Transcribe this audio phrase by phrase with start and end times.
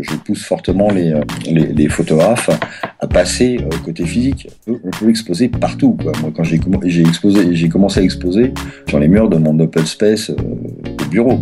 [0.00, 1.14] Je pousse fortement les,
[1.46, 2.50] les photographes
[3.00, 4.48] à passer côté physique.
[4.66, 5.96] On peut exposer partout.
[6.20, 8.52] Moi, quand j'ai commencé à exposer
[8.88, 11.38] sur les murs de mon open space au bureau.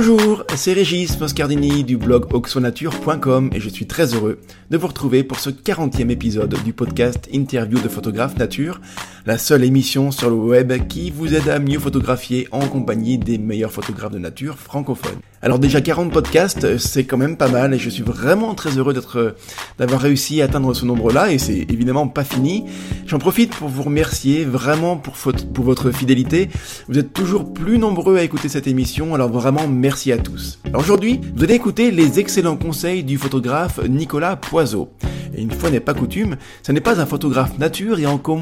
[0.00, 4.38] Bonjour, c'est Régis Moscardini du blog oxonature.com et je suis très heureux
[4.70, 8.80] de vous retrouver pour ce 40e épisode du podcast Interview de photographe nature,
[9.26, 13.38] la seule émission sur le web qui vous aide à mieux photographier en compagnie des
[13.38, 15.18] meilleurs photographes de nature francophones.
[15.40, 18.92] Alors déjà 40 podcasts, c'est quand même pas mal et je suis vraiment très heureux
[18.92, 19.36] d'être
[19.78, 22.64] d'avoir réussi à atteindre ce nombre-là et c'est évidemment pas fini.
[23.06, 25.14] J'en profite pour vous remercier vraiment pour,
[25.54, 26.48] pour votre fidélité.
[26.88, 30.58] Vous êtes toujours plus nombreux à écouter cette émission, alors vraiment merci à tous.
[30.64, 34.90] Alors aujourd'hui, vous allez écouter les excellents conseils du photographe Nicolas Poiseau.
[35.36, 38.38] Et une fois n'est pas coutume, ce n'est pas un photographe nature et encore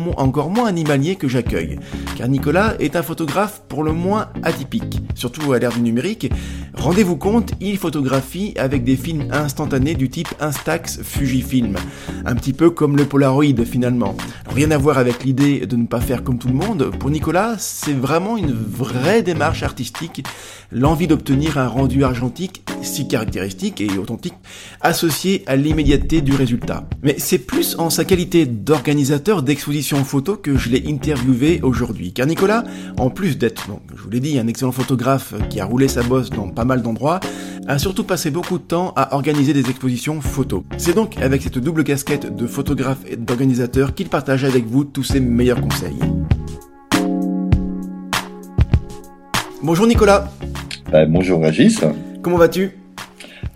[0.51, 1.79] moins animalier que j'accueille.
[2.17, 6.31] Car Nicolas est un photographe pour le moins atypique, surtout à l'ère du numérique.
[6.87, 11.75] Rendez-vous compte, il photographie avec des films instantanés du type Instax Fujifilm.
[12.25, 14.17] Un petit peu comme le Polaroid finalement.
[14.55, 16.93] Rien à voir avec l'idée de ne pas faire comme tout le monde.
[17.01, 20.25] Pour Nicolas, c'est vraiment une vraie démarche artistique,
[20.71, 24.35] l'envie d'obtenir un rendu argentique si caractéristique et authentique,
[24.81, 26.89] associé à l'immédiateté du résultat.
[27.03, 32.13] Mais c'est plus en sa qualité d'organisateur d'expositions photo que je l'ai interviewé aujourd'hui.
[32.13, 32.65] Car Nicolas,
[32.97, 36.31] en plus d'être, je vous l'ai dit, un excellent photographe qui a roulé sa bosse
[36.31, 37.21] dans pas mal d'endroits,
[37.67, 40.65] a surtout passé beaucoup de temps à organiser des expositions photo.
[40.79, 45.05] C'est donc avec cette double casquette de photographe et d'organisateur qu'il partage avec vous tous
[45.05, 45.99] ses meilleurs conseils.
[49.63, 50.31] Bonjour Nicolas.
[50.95, 51.81] Euh, bonjour Régis.
[52.23, 52.71] Comment vas-tu?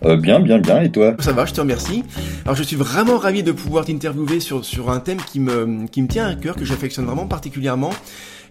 [0.03, 0.81] Euh, bien, bien, bien.
[0.81, 1.15] Et toi?
[1.19, 2.03] Ça va, je te remercie.
[2.43, 6.01] Alors, je suis vraiment ravi de pouvoir t'interviewer sur, sur un thème qui me, qui
[6.01, 7.91] me tient à cœur, que j'affectionne vraiment particulièrement.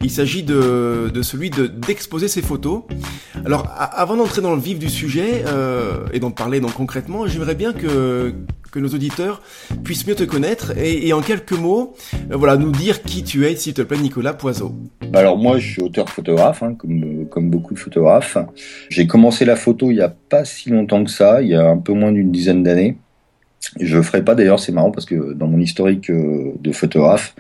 [0.02, 2.82] Il s'agit de, de celui de d'exposer ses photos.
[3.44, 7.54] Alors, avant d'entrer dans le vif du sujet euh, et d'en parler donc concrètement, j'aimerais
[7.54, 8.34] bien que
[8.70, 9.42] que nos auditeurs
[9.84, 11.94] puissent mieux te connaître et, en quelques mots,
[12.30, 14.74] euh, voilà, nous dire qui tu es, s'il te plaît, Nicolas Poiseau.
[15.12, 18.38] Alors moi, je suis auteur-photographe, hein, comme, comme beaucoup de photographes.
[18.88, 21.68] J'ai commencé la photo il n'y a pas si longtemps que ça, il y a
[21.68, 22.96] un peu moins d'une dizaine d'années.
[23.78, 27.34] Je ferai pas d'ailleurs, c'est marrant parce que dans mon historique euh, de photographe,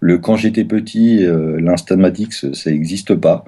[0.00, 3.44] le quand j'étais petit, euh, l'instamatix, ça n'existe pas.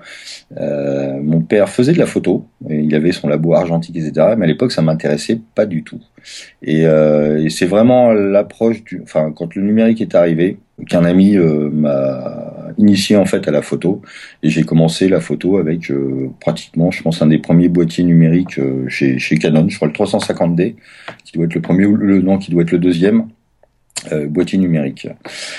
[0.59, 4.35] Euh, mon père faisait de la photo, il avait son labo argentique, etc.
[4.37, 6.01] Mais à l'époque, ça m'intéressait pas du tout.
[6.63, 11.37] Et, euh, et c'est vraiment l'approche du, enfin, quand le numérique est arrivé, qu'un ami
[11.37, 14.03] euh, m'a initié en fait à la photo.
[14.43, 18.59] Et j'ai commencé la photo avec euh, pratiquement je pense un des premiers boîtiers numériques
[18.59, 19.69] euh, chez, chez Canon.
[19.69, 20.75] Je crois le 350D
[21.25, 23.29] qui doit être le premier ou le non qui doit être le deuxième
[24.29, 25.09] boîtier numérique.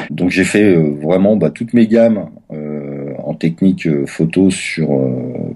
[0.09, 4.87] Donc j'ai fait vraiment bah, toutes mes gammes en technique photo sur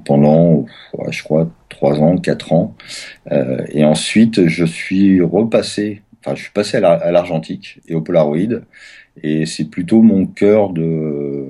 [0.03, 0.65] pendant
[1.09, 2.75] je crois trois ans quatre ans.
[3.71, 8.59] Et ensuite je suis repassé enfin je suis passé à l'argentique et au Polaroid
[9.21, 11.45] et c'est plutôt mon cœur de,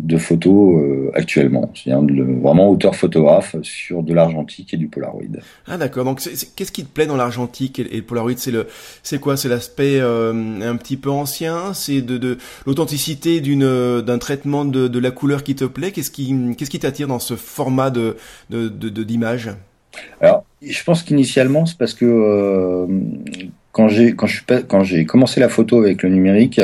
[0.00, 1.72] de photo euh, actuellement.
[1.74, 5.22] C'est vraiment auteur photographe sur de l'argentique et du Polaroid.
[5.66, 6.04] Ah d'accord.
[6.04, 8.34] Donc qu'est-ce qui te plaît dans l'argentique et, le Polaroid?
[9.02, 9.36] C'est quoi?
[9.36, 11.72] C'est l'aspect euh, un petit peu ancien?
[11.74, 15.92] C'est de, de l'authenticité d'un traitement de, de la couleur qui te plaît?
[15.92, 18.16] Qu'est-ce qui qu'est-ce qui t'attire dans ce format de
[18.50, 18.68] de
[19.02, 19.50] d'image?
[20.20, 22.86] Alors je pense qu'initialement c'est parce que euh,
[23.72, 26.60] quand j'ai quand je suis quand j'ai commencé la photo avec le numérique,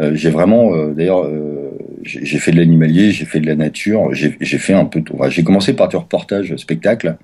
[0.00, 1.70] euh, j'ai vraiment euh, d'ailleurs euh,
[2.02, 5.16] j'ai fait de l'animalier, j'ai fait de la nature, j'ai fait un peu tout.
[5.28, 7.16] j'ai commencé par du reportage spectacle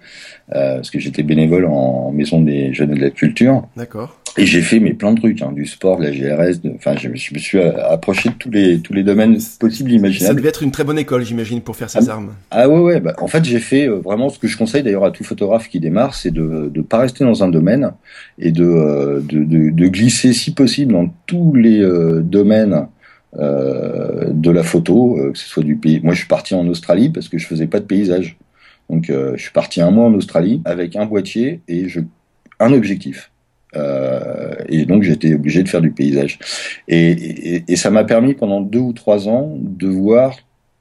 [0.49, 3.67] parce que j'étais bénévole en maison des jeunes de la culture.
[3.77, 4.18] D'accord.
[4.37, 7.09] Et j'ai fait mais plein de trucs, hein, du sport, de la GRS, enfin je,
[7.09, 10.29] me suis approché de tous les tous les domaines possibles imaginables.
[10.29, 12.35] Ça devait être une très bonne école, j'imagine, pour faire ces ah, armes.
[12.51, 15.11] Ah ouais ouais, bah, en fait j'ai fait vraiment ce que je conseille d'ailleurs à
[15.11, 17.93] tout photographe qui démarre, c'est de de pas rester dans un domaine
[18.39, 21.81] et de de, de, de glisser si possible dans tous les
[22.23, 22.87] domaines
[23.37, 26.01] euh, de la photo, euh, que ce soit du pays.
[26.03, 28.39] Moi, je suis parti en Australie parce que je faisais pas de paysage.
[28.89, 32.01] Donc, euh, je suis parti un mois en Australie avec un boîtier et je,
[32.59, 33.31] un objectif.
[33.75, 36.39] Et donc, j'étais obligé de faire du paysage.
[36.89, 40.35] Et, et ça m'a permis pendant deux ou trois ans de voir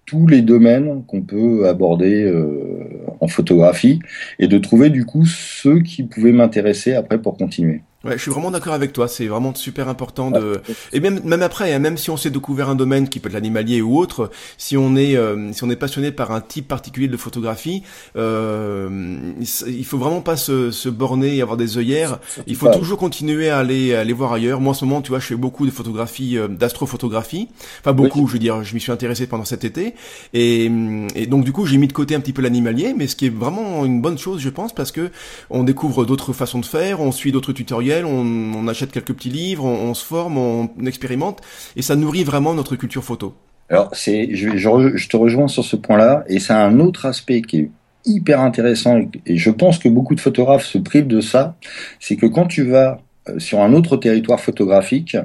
[0.08, 2.88] tous les domaines qu'on peut aborder euh,
[3.20, 4.00] en photographie
[4.40, 7.82] et de trouver du coup ceux qui pouvaient m'intéresser après pour continuer.
[8.08, 9.08] Ouais, je suis vraiment d'accord avec toi.
[9.08, 10.62] C'est vraiment super important de.
[10.94, 13.34] Et même même après, hein, même si on s'est découvert un domaine qui peut être
[13.34, 17.10] l'animalier ou autre, si on est euh, si on est passionné par un type particulier
[17.10, 17.84] de photographie,
[18.16, 19.34] euh,
[19.68, 22.20] il faut vraiment pas se, se borner et avoir des œillères.
[22.46, 24.62] Il faut toujours continuer à aller aller voir ailleurs.
[24.62, 27.50] Moi, en ce moment, tu vois, je fais beaucoup de photographie, euh, d'astrophotographie.
[27.82, 29.96] Enfin beaucoup, je veux dire, je m'y suis intéressé pendant cet été.
[30.34, 30.72] Et,
[31.16, 33.26] et donc du coup, j'ai mis de côté un petit peu l'animalier, mais ce qui
[33.26, 35.12] est vraiment une bonne chose, je pense, parce que
[35.50, 39.66] on découvre d'autres façons de faire, on suit d'autres tutoriels on, achète quelques petits livres,
[39.66, 41.42] on, se forme, on, expérimente,
[41.76, 43.34] et ça nourrit vraiment notre culture photo.
[43.70, 47.72] Alors, c'est, je, te rejoins sur ce point-là, et c'est un autre aspect qui est
[48.06, 51.56] hyper intéressant, et je pense que beaucoup de photographes se privent de ça,
[52.00, 55.18] c'est que quand tu vas euh, sur un autre territoire photographique,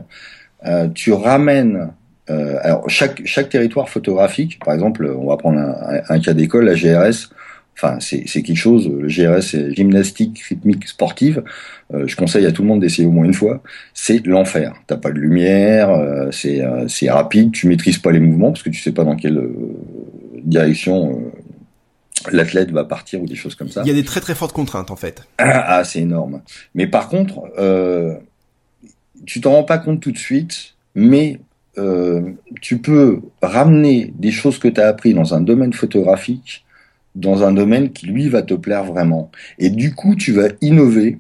[0.67, 1.93] euh, tu ramènes
[2.31, 6.75] euh, alors chaque chaque territoire photographique, par exemple, on va prendre un cas d'école, la
[6.75, 7.31] GRS,
[7.77, 8.89] Enfin, c'est quelque chose.
[8.89, 11.43] Le GRS, c'est gymnastique rythmique sportive.
[11.93, 13.63] Euh, je conseille à tout le monde d'essayer au moins une fois.
[13.95, 14.75] C'est l'enfer.
[14.87, 17.51] T'as pas de lumière, euh, euh, c'est rapide.
[17.53, 19.49] Tu maîtrises pas les mouvements parce que tu sais pas dans quelle
[20.45, 21.33] direction
[22.31, 23.83] l'athlète va partir ou des choses comme ça.
[23.85, 25.23] Il y a des très très fortes contraintes en fait.
[25.39, 26.43] Ah, ah c'est énorme.
[26.75, 27.51] Mais par contre,
[29.27, 31.41] tu t'en rends pas compte tout de suite, mais
[32.61, 36.65] tu peux ramener des choses que tu as appris dans un domaine photographique
[37.15, 39.31] dans un domaine qui lui va te plaire vraiment.
[39.59, 41.19] Et du coup, tu vas innover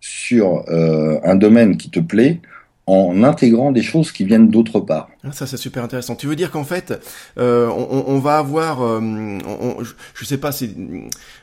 [0.00, 2.40] sur euh, un domaine qui te plaît
[2.86, 5.10] en intégrant des choses qui viennent d'autre part.
[5.26, 6.16] Ah, ça c'est super intéressant.
[6.16, 7.00] Tu veux dire qu'en fait,
[7.38, 10.50] euh, on, on, va avoir, euh, on, je, je, sais pas,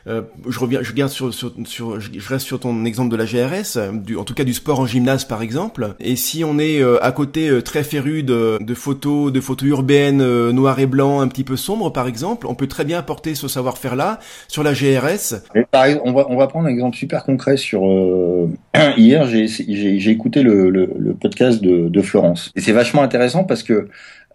[0.06, 3.24] euh, je reviens, je garde sur, sur, sur, je reste sur ton exemple de la
[3.24, 5.94] GRS, du, en tout cas du sport en gymnase par exemple.
[5.98, 9.68] Et si on est euh, à côté euh, très féru de, de, photos, de photos
[9.68, 13.34] urbaines noir et blanc, un petit peu sombres par exemple, on peut très bien apporter
[13.34, 15.42] ce savoir-faire là sur la GRS.
[15.74, 17.82] on va, on va prendre un exemple super concret sur
[18.96, 23.42] hier, j'ai, j'ai, écouté le, le, le podcast de, de Florence et c'est vachement intéressant
[23.42, 23.71] parce que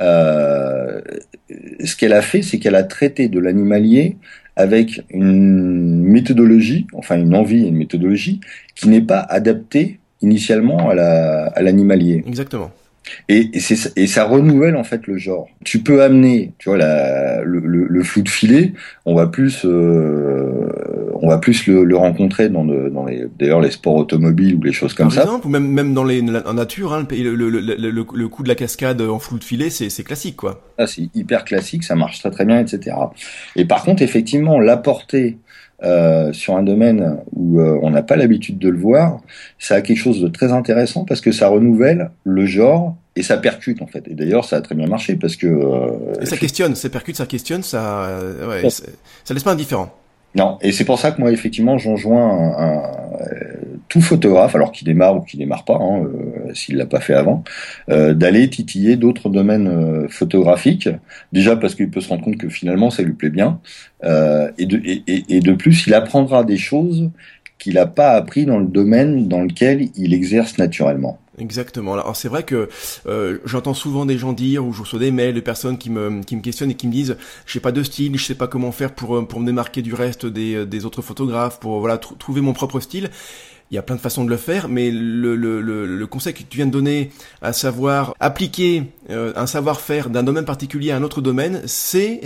[0.01, 1.01] euh,
[1.84, 4.18] ce qu'elle a fait, c'est qu'elle a traité de l'animalier
[4.56, 8.39] avec une méthodologie, enfin une envie et une méthodologie
[8.75, 12.24] qui n'est pas adaptée initialement à l'animalier.
[12.28, 12.72] Exactement.
[13.30, 13.62] Et, et,
[13.95, 15.48] et, ça renouvelle en fait le genre.
[15.63, 18.74] Tu peux amener, tu vois, la, le, le, flou de filet,
[19.06, 20.69] on va plus, euh,
[21.13, 24.71] on va plus le, le rencontrer dans, dans les, d'ailleurs les sports automobiles ou les
[24.71, 25.21] choses comme Par ça.
[25.24, 28.48] Exemple, ou même même dans les en nature, hein, le, le, le, le, coup de
[28.48, 30.62] la cascade en flou de filet, c'est, c'est classique quoi.
[30.77, 32.95] Ah, c'est hyper classique, ça marche très très bien, etc.
[33.56, 35.38] Et par contre, effectivement, l'apporter
[35.84, 39.22] euh, sur un domaine où euh, on n'a pas l'habitude de le voir,
[39.60, 43.38] ça a quelque chose de très intéressant parce que ça renouvelle le genre et ça
[43.38, 44.08] percute en fait.
[44.08, 45.48] Et d'ailleurs, ça a très bien marché parce que.
[45.48, 48.10] Euh, et ça questionne, ça percute, ça questionne, ça,
[48.48, 49.94] ouais, ça laisse pas indifférent.
[50.36, 52.82] Non, et c'est pour ça que moi, effectivement, j'enjoins un, un,
[53.89, 57.13] tout photographe, alors qu'il démarre ou qu'il démarre pas, hein, euh, s'il l'a pas fait
[57.13, 57.44] avant,
[57.89, 60.89] euh, d'aller titiller d'autres domaines euh, photographiques.
[61.31, 63.60] Déjà parce qu'il peut se rendre compte que finalement, ça lui plaît bien,
[64.04, 67.10] euh, et, de, et, et, de plus, il apprendra des choses
[67.57, 71.19] qu'il n'a pas appris dans le domaine dans lequel il exerce naturellement.
[71.40, 71.94] Exactement.
[71.94, 72.68] Alors c'est vrai que
[73.06, 76.24] euh, j'entends souvent des gens dire ou je reçois des mails de personnes qui me
[76.24, 78.72] qui me questionnent et qui me disent je pas de style, je sais pas comment
[78.72, 82.00] faire pour euh, pour me démarquer du reste des euh, des autres photographes, pour voilà
[82.00, 83.12] trouver mon propre style.
[83.69, 86.34] Il y a plein de façons de le faire, mais le, le, le, le conseil
[86.34, 87.10] que tu viens de donner,
[87.42, 92.22] à savoir appliquer euh, un savoir-faire d'un domaine particulier à un autre domaine, c'est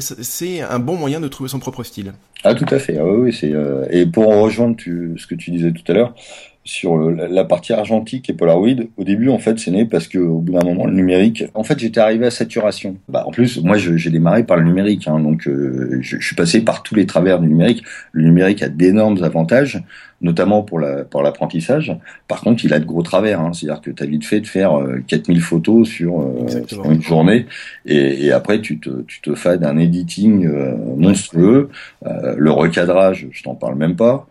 [0.69, 2.13] un bon moyen de trouver son propre style.
[2.43, 2.97] Ah tout à fait.
[2.97, 3.53] Ah, oui, c'est
[3.89, 6.15] et pour rejoindre ce que tu disais tout à l'heure,
[6.63, 10.39] sur la partie argentique et Polaroid, au début, en fait, c'est né parce que au
[10.39, 12.97] bout d'un moment, le numérique, en fait, j'étais arrivé à saturation.
[13.09, 16.35] Bah, en plus, moi, j'ai démarré par le numérique, hein, donc euh, je, je, suis
[16.35, 17.83] passé par tous les travers du numérique.
[18.11, 19.81] Le numérique a d'énormes avantages,
[20.21, 21.97] notamment pour la pour l'apprentissage.
[22.27, 24.47] Par contre, il a de gros travers, hein, c'est-à-dire que tu as vite fait de
[24.47, 27.47] faire 4000 euh, photos sur, euh, sur une journée,
[27.87, 30.47] et, et, après, tu te tu te fais d'un editing
[30.95, 31.69] monstrueux,
[32.03, 34.27] le recadrage, je t'en parle même pas,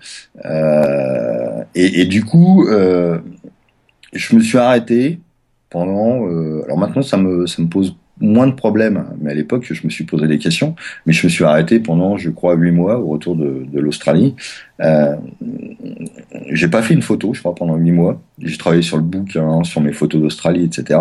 [1.75, 3.19] et, et du du coup, euh,
[4.13, 5.21] je me suis arrêté
[5.71, 6.29] pendant.
[6.29, 9.87] Euh, alors maintenant, ça me, ça me pose moins de problèmes, mais à l'époque, je
[9.87, 10.77] me suis posé des questions.
[11.07, 14.37] Mais je me suis arrêté pendant, je crois, huit mois au retour de, l'Australie.
[14.81, 15.17] Euh,
[16.51, 18.21] j'ai pas fait une photo, je crois, pendant huit mois.
[18.39, 21.01] J'ai travaillé sur le bouquin, sur mes photos d'Australie, etc.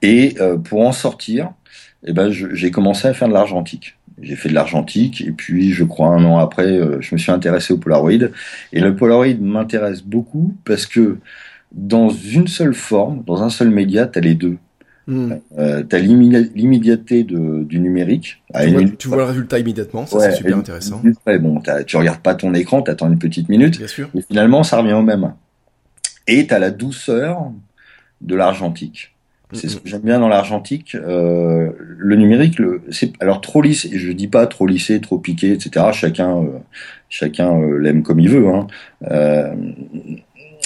[0.00, 1.50] Et euh, pour en sortir,
[2.06, 3.97] eh ben, j'ai commencé à faire de l'argentique.
[4.22, 7.32] J'ai fait de l'argentique et puis je crois un an après, euh, je me suis
[7.32, 8.30] intéressé au Polaroid.
[8.72, 11.18] Et le Polaroid m'intéresse beaucoup parce que
[11.72, 14.56] dans une seule forme, dans un seul média, tu as les deux.
[15.06, 15.34] Hmm.
[15.58, 18.42] Euh, tu as l'immédiateté du numérique.
[18.54, 21.00] Tu, vois, tu vois, le résultat immédiatement, ça c'est super intéressant.
[21.40, 23.78] bon, tu regardes pas ton écran, tu attends une petite minute.
[23.78, 24.10] Bien sûr.
[24.14, 25.32] Mais finalement, ça revient au même.
[26.26, 27.52] et t'as la douceur
[28.20, 29.14] de l'argentique.
[29.52, 30.94] C'est ce que j'aime bien dans l'argentique.
[30.94, 33.86] Euh, le numérique, le, c'est alors trop lisse.
[33.86, 35.86] Et je dis pas trop lissé, trop piqué, etc.
[35.92, 36.58] Chacun, euh,
[37.08, 38.48] chacun euh, l'aime comme il veut.
[38.48, 38.66] Hein.
[39.10, 39.54] Euh,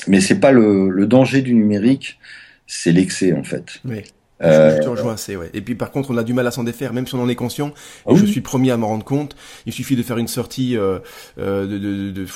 [0.08, 2.18] mais c'est pas le, le, danger du numérique,
[2.66, 3.80] c'est l'excès en fait.
[3.84, 4.02] Oui.
[4.40, 5.50] Je te rejoins assez, ouais.
[5.54, 7.28] Et puis par contre, on a du mal à s'en défaire, même si on en
[7.28, 7.68] est conscient.
[7.68, 7.72] Et
[8.08, 9.36] ah je suis premier à m'en rendre compte.
[9.66, 10.98] Il suffit de faire une sortie euh,
[11.38, 12.26] de, de, de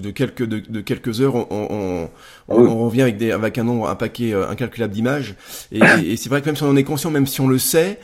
[0.00, 2.08] de quelques de, quelques heures, on, on,
[2.48, 5.34] on, on, revient avec des avec un nombre, un paquet euh, incalculable d'images.
[5.72, 7.58] Et, et c'est vrai que même si on en est conscient, même si on le
[7.58, 7.98] sait,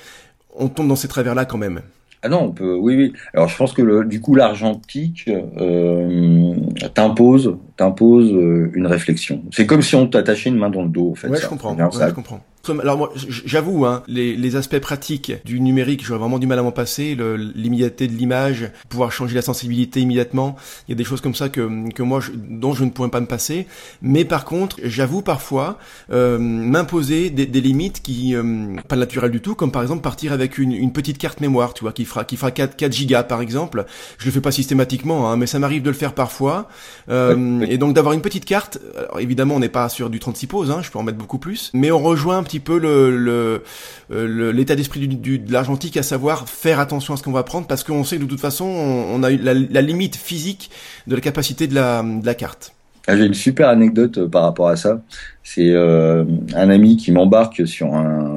[0.55, 1.81] on tombe dans ces travers-là quand même.
[2.23, 2.75] Ah non, on peut.
[2.75, 3.13] Oui, oui.
[3.33, 6.55] Alors je pense que le, du coup l'argentique euh,
[6.93, 9.43] t'impose, t'impose euh, une réflexion.
[9.53, 11.29] C'est comme si on t'attachait une main dans le dos, en fait.
[11.29, 11.75] Ouais, je comprends.
[11.75, 12.45] Ouais, je comprends.
[12.69, 16.63] Alors moi, j'avoue, hein, les, les, aspects pratiques du numérique, j'aurais vraiment du mal à
[16.63, 17.17] m'en passer.
[17.55, 21.49] L'immédiateté de l'image, pouvoir changer la sensibilité immédiatement, il y a des choses comme ça
[21.49, 23.67] que, que moi, je, dont je ne pourrais pas me passer.
[24.03, 25.79] Mais par contre, j'avoue parfois
[26.13, 30.33] euh, m'imposer des, des, limites qui euh, pas naturelles du tout, comme par exemple partir
[30.33, 33.23] avec une, une, petite carte mémoire, tu vois, qui fera qui fera 4, 4 gigas
[33.23, 33.87] par exemple.
[34.19, 36.69] Je le fais pas systématiquement, hein, mais ça m'arrive de le faire parfois.
[37.09, 38.79] Euh, et donc d'avoir une petite carte.
[38.99, 41.39] Alors évidemment, on n'est pas sur du 36 poses, hein, je peux en mettre beaucoup
[41.39, 43.63] plus, mais on rejoint petit peu le,
[44.11, 47.67] euh, l'état d'esprit du, de l'argentique, à savoir faire attention à ce qu'on va prendre,
[47.69, 50.71] parce qu'on sait que de toute façon, on, a la, la, limite physique
[51.07, 52.73] de la capacité de la, carte.
[53.07, 55.01] Ah, j'ai une super anecdote euh, par rapport à ça.
[55.45, 57.91] C'est euh, un ami qui m'embarque sur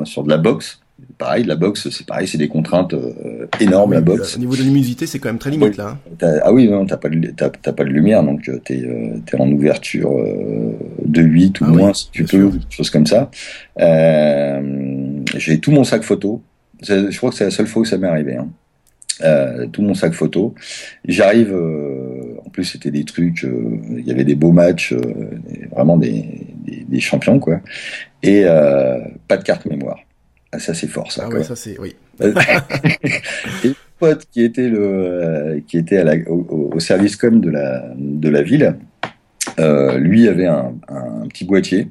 [0.06, 0.80] sur de la boxe
[1.18, 4.36] pareil, la boxe, c'est pareil, c'est des contraintes euh, énormes, la boxe.
[4.36, 5.98] Au niveau de la luminosité, c'est quand même très limite, là.
[6.22, 6.40] Hein.
[6.44, 9.42] Ah oui, non, t'as pas, de, t'as, pas de lumière, donc euh, t'es, euh, es
[9.42, 10.12] en ouverture
[11.04, 13.30] de 8 ou ah moins, si tu peux, choses comme ça.
[13.78, 16.42] j'ai tout mon sac photo.
[16.82, 18.36] Je crois que c'est la seule fois où ça m'est arrivé.
[18.36, 19.68] Hein.
[19.72, 20.54] tout mon sac photo.
[21.06, 21.56] J'arrive,
[22.46, 24.94] en plus c'était des trucs, il y avait des beaux matchs,
[25.72, 26.26] vraiment des,
[26.66, 27.62] des, des, champions, quoi.
[28.22, 28.44] Et
[29.28, 30.00] pas de carte mémoire.
[30.54, 31.24] Ah, ça c'est fort ça.
[31.26, 31.96] Ah oui, ça c'est oui.
[32.22, 32.28] et
[33.70, 37.92] le pote qui était le euh, qui était à la, au, service com de la
[37.98, 38.76] de la ville,
[39.60, 41.88] euh, lui avait un, un, petit boîtier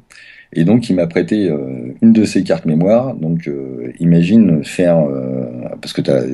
[0.53, 3.15] et donc il m'a prêté euh, une de ses cartes mémoire.
[3.15, 5.47] Donc euh, imagine faire euh,
[5.81, 6.25] parce que as,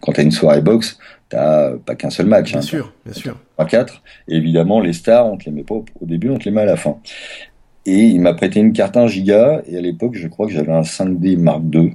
[0.00, 2.50] quand tu as une soirée boxe, t'as pas qu'un seul match.
[2.50, 3.38] Bien hein, sûr, bien sûr.
[3.56, 4.02] Pas quatre.
[4.28, 6.50] Et évidemment les stars, on te les met pas au, au début, on te les
[6.50, 6.98] met à la fin.
[7.86, 10.72] Et il m'a prêté une carte 1 giga, et à l'époque, je crois que j'avais
[10.72, 11.94] un 5D Mark II.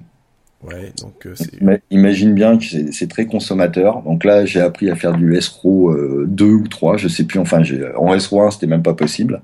[0.64, 4.04] Ouais, donc euh, imagine bien que c'est très consommateur.
[4.04, 7.40] Donc là, j'ai appris à faire du SRO euh, 2 ou 3, je sais plus.
[7.40, 7.64] Enfin,
[7.98, 9.42] en SRO 1, c'était même pas possible.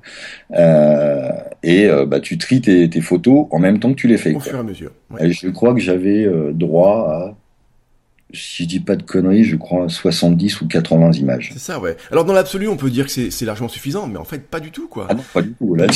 [0.52, 1.32] Euh,
[1.64, 4.36] et euh, bah, tu tries tes, tes, photos en même temps que tu les fais.
[4.36, 4.92] Au fur et à mesure.
[5.10, 5.28] Ouais.
[5.28, 7.36] Et je crois que j'avais euh, droit à
[8.34, 11.52] si je dis pas de conneries, je crois 70 ou 80 images.
[11.54, 11.96] C'est ça, ouais.
[12.12, 14.72] Alors dans l'absolu, on peut dire que c'est largement suffisant, mais en fait pas du
[14.72, 15.08] tout, quoi.
[15.10, 15.76] Ah non, pas du tout.
[15.76, 15.88] Là,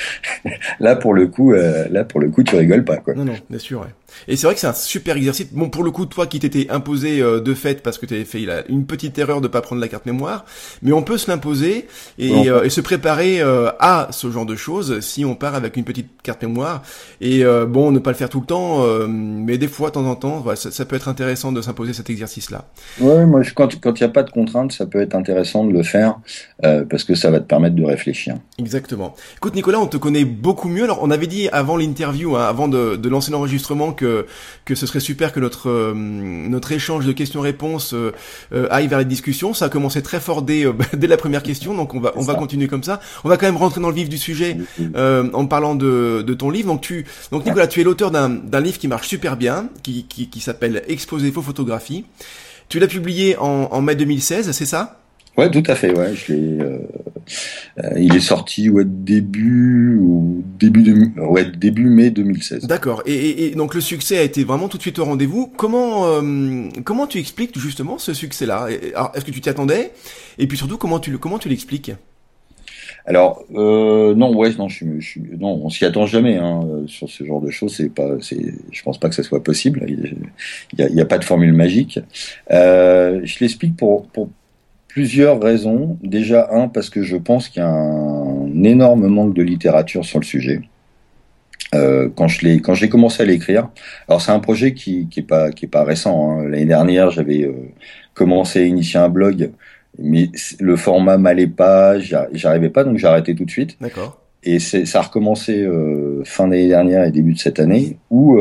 [0.80, 3.14] là pour le coup, euh, là pour le coup, tu rigoles pas, quoi.
[3.14, 3.80] Non, non, bien sûr.
[3.80, 3.88] Ouais.
[4.28, 5.48] Et c'est vrai que c'est un super exercice.
[5.52, 8.24] Bon, pour le coup, toi qui t'étais imposé euh, de fait parce que tu avais
[8.24, 10.44] fait une petite erreur de pas prendre la carte mémoire,
[10.82, 11.86] mais on peut se l'imposer
[12.18, 15.76] et, euh, et, se préparer euh, à ce genre de choses si on part avec
[15.76, 16.82] une petite carte mémoire.
[17.20, 20.16] Et bon, ne pas le faire tout le temps, mais des fois, de temps en
[20.16, 22.64] temps, ça, ça, peut être intéressant de s'imposer cet exercice-là.
[23.00, 25.82] Ouais, moi, quand il n'y a pas de contrainte, ça peut être intéressant de le
[25.82, 26.18] faire
[26.62, 28.36] parce que ça va te permettre de réfléchir.
[28.58, 29.14] Exactement.
[29.36, 30.84] Écoute, Nicolas, on te connaît beaucoup mieux.
[30.84, 34.05] Alors, on avait dit avant l'interview, hein, avant de, de lancer l'enregistrement, que
[34.64, 38.12] que ce serait super que notre euh, notre échange de questions-réponses euh,
[38.52, 39.54] euh, aille vers les discussions.
[39.54, 42.34] Ça a commencé très fort dès dès la première question, donc on va on va
[42.34, 43.00] continuer comme ça.
[43.24, 44.58] On va quand même rentrer dans le vif du sujet
[44.94, 46.68] en parlant de de ton livre.
[46.68, 50.04] Donc tu donc Nicolas, tu es l'auteur d'un d'un livre qui marche super bien, qui
[50.04, 52.04] qui, qui s'appelle Exposer faux photographies.
[52.68, 54.98] Tu l'as publié en, en mai 2016, c'est ça?
[55.36, 55.96] Ouais, tout à fait.
[55.96, 56.60] Ouais, je l'ai.
[56.60, 56.78] Euh,
[57.84, 62.66] euh, il est sorti ouais début ou début de, ouais début mai 2016.
[62.66, 63.02] D'accord.
[63.04, 65.52] Et, et, donc le succès a été vraiment tout de suite au rendez-vous.
[65.56, 68.68] Comment euh, comment tu expliques justement ce succès-là?
[69.14, 69.92] Est-ce que tu t'y attendais?
[70.38, 71.92] Et puis surtout comment tu comment tu l'expliques?
[73.04, 77.24] Alors euh, non, ouais, non, je, je, non, on s'y attend jamais hein, sur ce
[77.24, 77.74] genre de choses.
[77.76, 79.84] C'est pas, c'est, je pense pas que ça soit possible.
[79.88, 80.16] Il
[80.78, 82.00] n'y a, a, pas de formule magique.
[82.50, 84.28] Euh, je l'explique pour, pour
[84.96, 85.98] plusieurs raisons.
[86.02, 90.18] Déjà, un, parce que je pense qu'il y a un énorme manque de littérature sur
[90.18, 90.62] le sujet.
[91.74, 93.68] Euh, quand je l'ai, quand j'ai commencé à l'écrire,
[94.08, 96.30] alors c'est un projet qui, qui est pas, qui est pas récent.
[96.30, 96.48] Hein.
[96.48, 97.52] L'année dernière, j'avais euh,
[98.14, 99.50] commencé à initier un blog,
[99.98, 103.76] mais le format m'allait pas, j'arrivais pas, donc j'ai arrêté tout de suite.
[103.82, 104.22] D'accord.
[104.44, 108.38] Et ça a recommencé euh, fin d'année dernière et début de cette année, où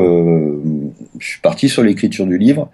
[1.19, 2.69] je suis parti sur l'écriture du livre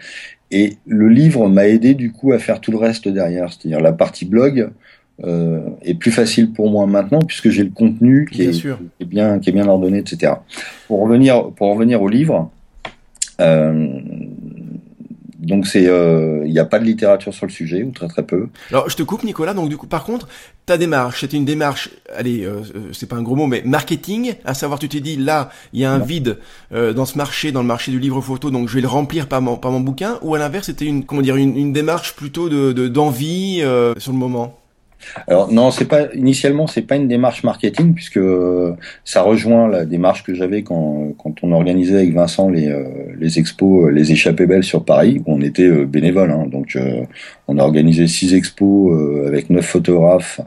[0.51, 3.93] et le livre m'a aidé du coup à faire tout le reste derrière, c'est-à-dire la
[3.93, 4.69] partie blog.
[5.23, 8.67] est plus facile pour moi maintenant puisque j'ai le contenu qui est, qui
[8.99, 10.33] est, bien qui est bien ordonné, etc.
[10.87, 12.49] Pour revenir pour revenir au livre.
[13.41, 13.99] Euh,
[15.41, 18.23] donc c'est, il euh, n'y a pas de littérature sur le sujet ou très très
[18.23, 18.47] peu.
[18.69, 19.53] Alors je te coupe Nicolas.
[19.53, 20.27] Donc du coup par contre
[20.67, 24.35] ta démarche c'était une démarche, allez euh, euh, c'est pas un gros mot mais marketing,
[24.45, 26.37] à savoir tu t'es dit là il y a un vide
[26.73, 29.27] euh, dans ce marché, dans le marché du livre photo donc je vais le remplir
[29.27, 32.15] par mon par mon bouquin ou à l'inverse c'était une comment dire une, une démarche
[32.15, 33.63] plutôt de d'envie
[33.97, 34.60] sur le moment?
[35.27, 39.85] Alors non, c'est pas initialement c'est pas une démarche marketing puisque euh, ça rejoint la
[39.85, 42.85] démarche que j'avais quand, quand on organisait avec Vincent les, euh,
[43.19, 46.31] les expos, euh, les échappées belles sur Paris où on était bénévole.
[46.31, 46.77] Hein, donc
[47.47, 50.41] on a organisé six expos avec neuf photographes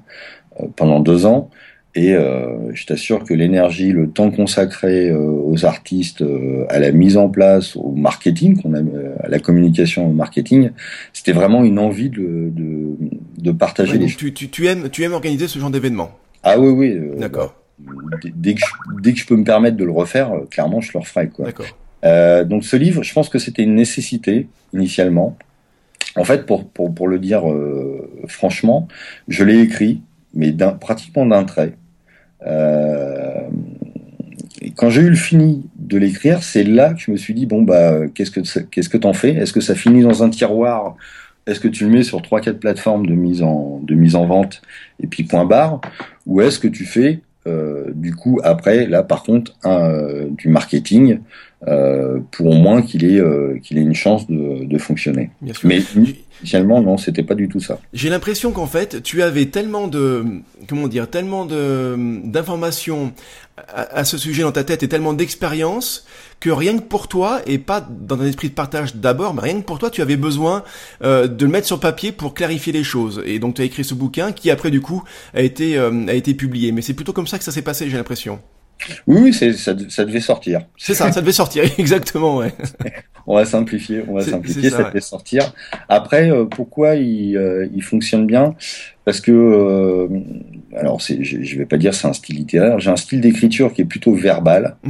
[0.77, 1.51] pendant deux ans.
[1.97, 6.91] Et euh, je t'assure que l'énergie, le temps consacré euh, aux artistes, euh, à la
[6.91, 8.81] mise en place, au marketing, qu'on a,
[9.23, 10.71] à la communication au marketing,
[11.13, 12.97] c'était vraiment une envie de, de,
[13.39, 16.11] de partager les tu, tu, tu, aimes, tu aimes organiser ce genre d'événement?
[16.43, 17.01] Ah oui, oui.
[17.17, 17.55] D'accord.
[18.35, 20.99] Dès que, je, dès que je peux me permettre de le refaire, clairement, je le
[20.99, 21.29] referai.
[21.29, 21.47] Quoi.
[21.47, 22.47] D'accord.
[22.47, 25.37] donc ce livre, je pense que c'était une nécessité initialement.
[26.17, 27.43] En fait, pour, pour, pour le dire
[28.27, 28.89] franchement,
[29.29, 30.03] je l'ai écrit,
[30.35, 31.75] mais d'un, pratiquement d'un trait.
[32.47, 33.49] Euh,
[34.77, 37.63] quand j'ai eu le fini de l'écrire, c'est là que je me suis dit bon
[37.63, 39.35] bah qu'est-ce que qu'est-ce que t'en fais?
[39.35, 40.97] Est-ce que ça finit dans un tiroir?
[41.47, 44.27] Est-ce que tu le mets sur trois quatre plateformes de mise en de mise en
[44.27, 44.63] vente
[45.03, 45.81] et puis point barre?
[46.27, 51.19] Ou est-ce que tu fais euh, du coup après là par contre euh, du marketing
[51.69, 55.31] euh, pour au moins qu'il ait euh, qu'il ait une chance de, de fonctionner.
[55.63, 55.81] Mais
[56.41, 57.79] initialement non, c'était pas du tout ça.
[57.93, 60.25] J'ai l'impression qu'en fait, tu avais tellement de
[60.69, 63.13] comment dire, tellement de d'informations
[63.57, 66.07] à, à, ce sujet dans ta tête et tellement d'expérience
[66.41, 69.61] que rien que pour toi et pas dans un esprit de partage d'abord, mais rien
[69.61, 70.65] que pour toi, tu avais besoin
[71.03, 73.23] euh, de le mettre sur papier pour clarifier les choses.
[73.25, 75.03] Et donc tu as écrit ce bouquin qui après du coup
[75.33, 76.73] a été euh, a été publié.
[76.73, 78.41] Mais c'est plutôt comme ça que ça s'est passé, j'ai l'impression.
[79.07, 80.63] Oui, oui, c'est, ça, ça, devait sortir.
[80.77, 82.53] C'est ça, ça devait sortir, exactement, ouais.
[83.27, 85.53] on va simplifier, on va simplifier, ça, devait sortir.
[85.89, 88.55] Après, euh, pourquoi il, euh, il fonctionne bien?
[89.05, 90.09] Parce que, euh,
[90.77, 93.73] alors, c'est, je, je vais pas dire c'est un style littéraire, j'ai un style d'écriture
[93.73, 94.77] qui est plutôt verbal.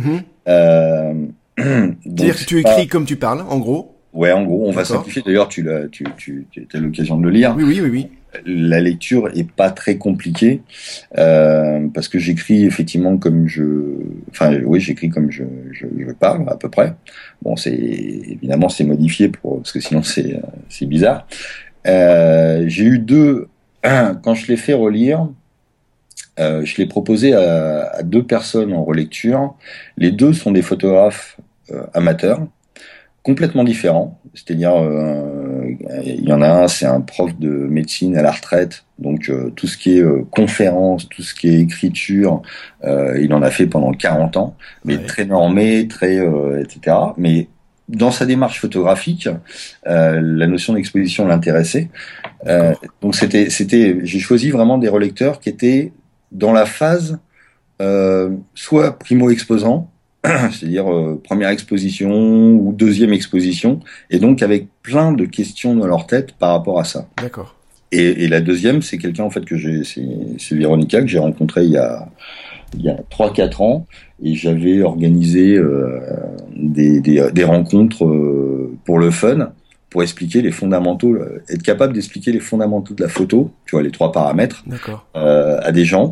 [1.57, 1.95] Mm-hmm.
[2.03, 3.97] C'est-à-dire que tu écris comme tu parles, en gros?
[4.13, 5.23] Ouais, en gros, on va simplifier.
[5.25, 7.55] D'ailleurs, tu l'as, tu, tu, tu as l'occasion de le lire.
[7.57, 8.09] Oui, oui, oui, oui
[8.47, 10.63] la lecture est pas très compliquée
[11.19, 13.63] euh, parce que j'écris effectivement comme je,
[14.31, 16.95] enfin oui j'écris comme je, je, je, parle à peu près.
[17.43, 21.27] Bon c'est évidemment c'est modifié pour parce que sinon c'est c'est bizarre.
[21.87, 23.49] Euh, j'ai eu deux
[23.83, 25.29] quand je l'ai fait relire.
[26.41, 29.55] Euh, je l'ai proposé à, à, deux personnes en relecture.
[29.97, 31.39] Les deux sont des photographes
[31.71, 32.41] euh, amateurs
[33.25, 34.21] complètement différents.
[34.35, 35.35] C'est-à-dire, euh,
[36.05, 39.51] il y en a un, c'est un prof de médecine à la retraite, donc euh,
[39.57, 42.43] tout ce qui est euh, conférence, tout ce qui est écriture,
[42.85, 45.07] euh, il en a fait pendant 40 ans, mais ouais.
[45.07, 46.17] très normé, très
[46.61, 46.97] etc.
[47.17, 47.49] Mais
[47.89, 49.29] dans sa démarche photographique,
[49.85, 51.91] la notion d'exposition l'intéressait.
[53.03, 55.93] donc c'était, c'était, j'ai choisi vraiment des relecteurs qui étaient
[56.33, 57.19] dans la phase
[58.55, 59.91] soit primo exposant,
[60.53, 66.07] c'est-à-dire euh, première exposition ou deuxième exposition, et donc avec plein de questions dans leur
[66.07, 67.09] tête par rapport à ça.
[67.21, 67.57] D'accord.
[67.93, 71.65] Et, et, la deuxième, c'est quelqu'un en fait que j'ai, c'est Véronica que j'ai rencontré
[71.65, 72.09] il y a
[72.77, 73.87] il y a trois quatre ans,
[74.23, 76.01] et j'avais organisé euh,
[76.57, 79.53] des, des, des, rencontres euh, pour le fun,
[79.91, 81.17] pour expliquer les fondamentaux,
[81.49, 84.65] être capable d'expliquer les fondamentaux de la photo, tu vois les trois paramètres,
[85.17, 86.11] euh, à des gens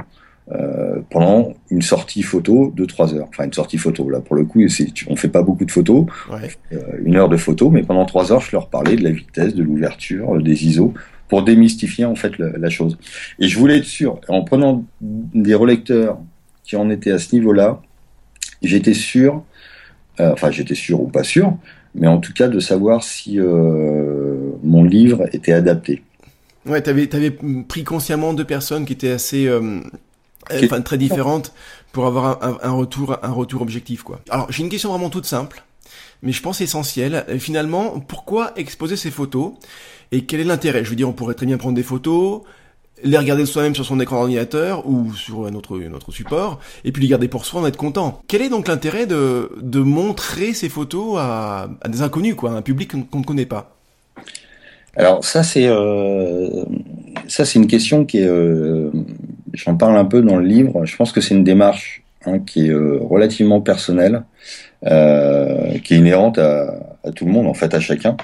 [0.54, 3.28] euh, pendant une sortie photo de trois heures.
[3.30, 4.10] Enfin, une sortie photo.
[4.10, 4.60] Là, pour le coup,
[5.06, 6.50] on fait pas beaucoup de photos, ouais.
[6.72, 9.54] euh, une heure de photo, mais pendant trois heures, je leur parlais de la vitesse,
[9.54, 10.92] de l'ouverture, euh, des ISO,
[11.28, 12.98] pour démystifier en fait la, la, chose.
[13.38, 16.18] Et je voulais être sûr, en prenant des relecteurs
[16.64, 17.80] qui en étaient à ce niveau-là,
[18.62, 19.42] j'étais sûr,
[20.18, 21.56] enfin j'étais sûr ou pas sûr,
[21.94, 26.02] mais en tout cas de savoir si mon livre était adapté.
[26.66, 27.30] Ouais, t'avais avais
[27.66, 29.48] pris consciemment deux personnes qui étaient assez
[30.50, 31.52] enfin très différentes
[31.92, 34.20] pour avoir un, un, retour un retour objectif quoi.
[34.30, 35.62] Alors j'ai une question vraiment toute simple,
[36.22, 37.24] mais je pense essentielle.
[37.38, 39.52] Finalement, pourquoi exposer ces photos
[40.10, 40.84] et quel est l'intérêt?
[40.84, 42.42] Je veux dire, on pourrait très bien prendre des photos,
[43.02, 47.08] les regarder soi-même sur son écran d'ordinateur ou sur notre notre support et puis les
[47.08, 48.20] garder pour soi, en être content.
[48.28, 52.54] Quel est donc l'intérêt de de montrer ces photos à, à des inconnus quoi, à
[52.54, 53.76] un public qu'on ne connaît pas?
[54.94, 56.64] Alors ça c'est euh,
[57.26, 58.90] ça c'est une question qui est euh,
[59.52, 60.84] j'en parle un peu dans le livre.
[60.84, 64.24] Je pense que c'est une démarche hein, qui est euh, relativement personnelle,
[64.86, 66.78] euh, qui est inhérente à,
[67.14, 68.16] tout le monde en fait à chacun.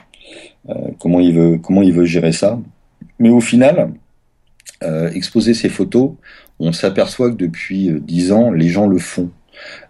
[0.69, 2.59] Euh, comment il veut comment il veut gérer ça.
[3.19, 3.91] Mais au final,
[5.13, 6.13] exposer ses photos,
[6.61, 9.31] on s'aperçoit que depuis dix ans, les gens le font.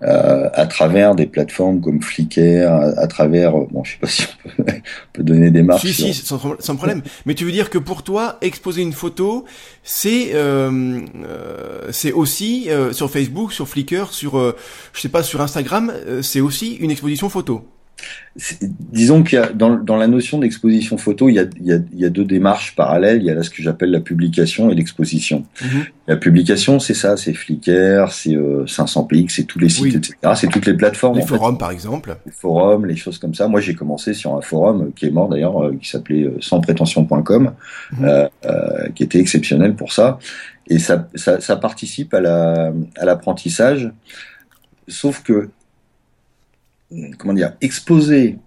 [0.02, 4.26] Euh, à travers des plateformes comme Flickr, à, travers, euh, bon, je sais pas si
[4.58, 4.62] on
[5.12, 5.80] peut, donner des marques.
[5.80, 7.02] Si, si, sans, sans, problème.
[7.26, 9.44] Mais tu veux dire que pour toi, exposer une photo,
[9.82, 14.54] c'est euh, euh c'est aussi sur Facebook, sur Flickr, sur,
[14.92, 17.64] je sais pas, sur Instagram, c'est aussi une exposition photo?
[18.92, 21.72] Disons qu'il y a dans, dans, la notion d'exposition photo, il y, a, il, y
[21.72, 23.18] a, il y, a, deux démarches parallèles.
[23.18, 25.44] Il y a là ce que j'appelle la publication et l'exposition.
[25.60, 25.84] Mhm.
[26.06, 30.14] La publication, c'est ça, c'est Flickr, c'est euh, 500px, c'est tous les sites, etc.
[30.36, 31.18] C'est toutes les plateformes.
[31.18, 32.16] Les forums, par exemple.
[32.24, 33.48] Les forums, les choses comme ça.
[33.48, 37.52] Moi, j'ai commencé sur un forum qui est mort d'ailleurs, euh, qui s'appelait euh, sansprétention.com,
[37.92, 38.04] mhm.
[38.04, 40.20] euh, euh, qui était exceptionnel pour ça.
[40.68, 42.20] Et ça, ça, ça participe à
[43.02, 43.84] l'apprentissage.
[43.84, 43.92] La, à
[44.86, 45.50] Sauf que
[47.18, 48.38] comment dire, exposer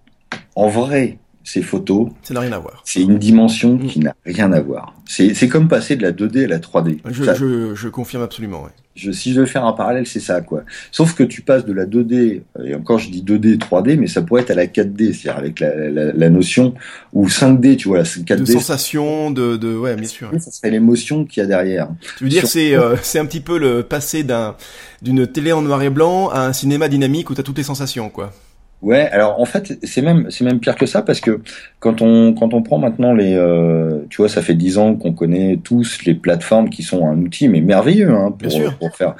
[0.56, 2.10] en vrai ces photos.
[2.24, 2.82] Ça n'a rien à voir.
[2.86, 3.88] C'est une dimension mm.
[3.88, 4.94] qui n'a rien à voir.
[5.06, 7.00] C'est comme passer de la 2D à la 3D.
[7.10, 8.64] Je, je, je confirme absolument.
[8.64, 8.70] Ouais.
[8.94, 10.64] Je, si je veux faire un parallèle, c'est ça, quoi.
[10.92, 14.22] Sauf que tu passes de la 2D, et encore je dis 2D, 3D, mais ça
[14.22, 16.74] pourrait être à la 4D, c'est-à-dire avec la, la, la, notion,
[17.14, 18.40] ou 5D, tu vois, 4D.
[18.40, 20.30] De sensation, de, de, ouais, bien sûr.
[20.40, 21.88] Ça serait l'émotion qu'il y a derrière.
[22.18, 24.56] Tu veux dire, c'est, euh, c'est un petit peu le passé d'un,
[25.02, 27.64] d'une télé en noir et blanc à un cinéma dynamique où tu as toutes les
[27.64, 28.34] sensations, quoi.
[28.82, 31.42] Ouais, alors en fait c'est même c'est même pire que ça parce que
[31.80, 35.14] quand on quand on prend maintenant les euh, tu vois ça fait dix ans qu'on
[35.14, 39.16] connaît tous les plateformes qui sont un outil mais merveilleux hein, pour pour faire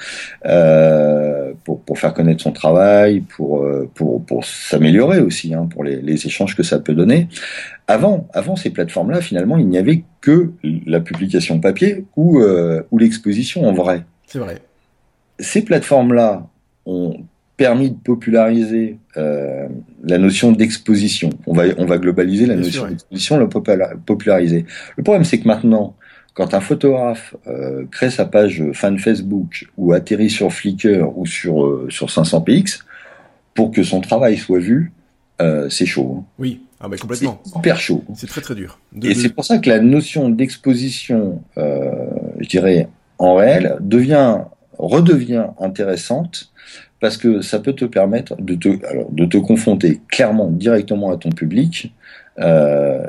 [0.46, 5.84] euh, pour pour faire connaître son travail pour euh, pour pour s'améliorer aussi hein, pour
[5.84, 7.28] les, les échanges que ça peut donner.
[7.86, 10.50] Avant avant ces plateformes là finalement il n'y avait que
[10.86, 14.02] la publication papier ou euh, ou l'exposition en vrai.
[14.26, 14.58] C'est vrai.
[15.38, 16.48] Ces plateformes là
[16.84, 17.14] ont
[17.62, 19.68] permis de populariser euh,
[20.02, 21.30] la notion d'exposition.
[21.46, 23.46] On va, on va globaliser la notion d'exposition, la
[24.04, 24.66] populariser.
[24.96, 25.94] Le problème, c'est que maintenant,
[26.34, 31.64] quand un photographe euh, crée sa page fan Facebook ou atterrit sur Flickr ou sur,
[31.64, 32.80] euh, sur 500px,
[33.54, 34.92] pour que son travail soit vu,
[35.68, 36.18] c'est chaud.
[36.18, 36.24] Hein.
[36.38, 37.40] Oui, ah bah complètement.
[37.44, 38.04] C'est hyper chaud.
[38.14, 38.78] C'est très très dur.
[39.02, 44.38] Et c'est pour ça que la notion d'exposition, je dirais, en réel, devient
[44.78, 46.51] redevient intéressante
[47.02, 51.16] parce que ça peut te permettre de te, alors, de te confronter clairement, directement à
[51.16, 51.92] ton public,
[52.38, 53.06] euh,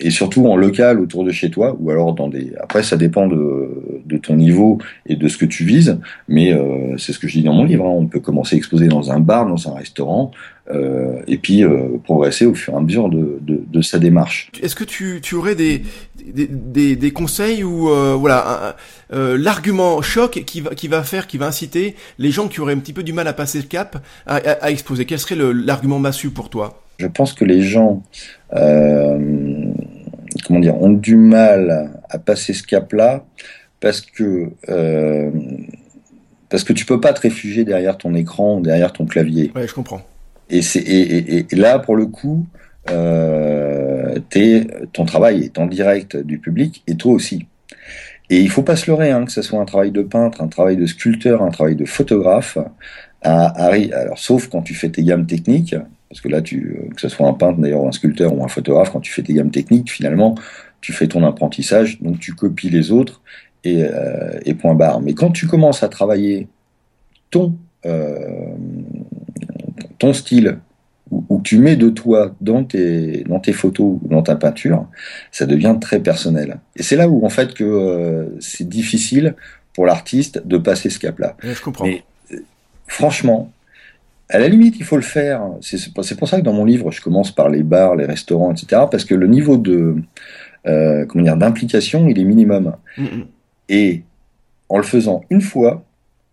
[0.00, 2.52] et surtout en local autour de chez toi, ou alors dans des.
[2.60, 6.96] Après, ça dépend de, de ton niveau et de ce que tu vises, mais euh,
[6.98, 7.84] c'est ce que je dis dans mon livre.
[7.86, 7.94] Hein.
[7.94, 10.32] On peut commencer à exposer dans un bar, dans un restaurant,
[10.70, 14.50] euh, et puis euh, progresser au fur et à mesure de, de, de sa démarche.
[14.62, 15.82] Est-ce que tu, tu aurais des,
[16.24, 18.76] des, des, des conseils ou euh, voilà
[19.12, 22.74] euh, l'argument choc qui va, qui va faire, qui va inciter les gens qui auraient
[22.74, 25.04] un petit peu du mal à passer le cap à, à, à exposer?
[25.04, 26.81] Quel serait l'argument massu pour toi?
[26.98, 28.02] Je pense que les gens
[28.50, 29.72] comment
[30.60, 33.24] dire ont du mal à passer ce cap-là
[33.80, 34.52] parce que
[36.52, 39.50] parce que tu peux pas te réfugier derrière ton écran, derrière ton clavier.
[39.54, 40.02] Ouais, je comprends.
[40.50, 42.46] Et, c'est, et, et, là, pour le coup,
[42.90, 44.18] euh,
[44.92, 47.46] ton travail est en direct du public et toi aussi.
[48.28, 50.48] Et il faut pas se leurrer, hein, que ce soit un travail de peintre, un
[50.48, 52.58] travail de sculpteur, un travail de photographe.
[53.22, 55.74] À, alors, sauf quand tu fais tes gammes techniques,
[56.12, 58.90] parce que là, tu, que ce soit un peintre d'ailleurs, un sculpteur ou un photographe,
[58.92, 60.34] quand tu fais tes gammes techniques, finalement,
[60.82, 63.22] tu fais ton apprentissage, donc tu copies les autres
[63.64, 65.00] et, euh, et point barre.
[65.00, 66.48] Mais quand tu commences à travailler
[67.30, 68.54] ton euh,
[69.98, 70.58] ton style
[71.10, 74.86] ou, tu mets de toi dans tes, dans tes photos ou dans ta peinture,
[75.30, 76.60] ça devient très personnel.
[76.76, 79.34] Et c'est là où en fait que euh, c'est difficile
[79.72, 81.38] pour l'artiste de passer ce cap-là.
[81.42, 81.86] Je comprends.
[81.86, 82.04] Mais
[82.86, 83.50] franchement,
[84.32, 85.42] à la limite, il faut le faire.
[85.60, 88.82] C'est pour ça que dans mon livre, je commence par les bars, les restaurants, etc.
[88.90, 89.96] Parce que le niveau de
[90.66, 92.74] euh, comment dire d'implication, il est minimum.
[92.96, 93.26] Mm, mm.
[93.68, 94.02] Et
[94.70, 95.84] en le faisant une fois,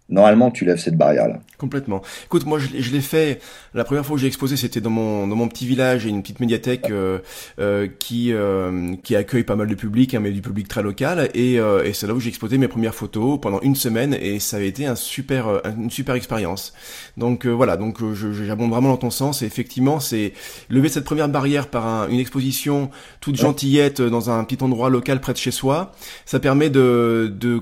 [0.09, 1.39] normalement, tu lèves cette barrière-là.
[1.57, 2.01] Complètement.
[2.25, 3.39] Écoute, moi, je, je l'ai fait.
[3.73, 6.21] La première fois que j'ai exposé, c'était dans mon dans mon petit village et une
[6.21, 7.19] petite médiathèque euh,
[7.59, 11.29] euh, qui euh, qui accueille pas mal de public, hein, mais du public très local.
[11.33, 14.39] Et, euh, et c'est là où j'ai exposé mes premières photos pendant une semaine et
[14.39, 16.73] ça a été un super euh, une super expérience.
[17.17, 17.97] Donc euh, voilà, donc
[18.45, 19.41] j'abonde vraiment dans ton sens.
[19.41, 20.33] Et effectivement, c'est
[20.69, 25.33] lever cette première barrière par une exposition toute gentillette dans un petit endroit local près
[25.33, 25.91] de chez soi.
[26.25, 27.61] Ça permet de de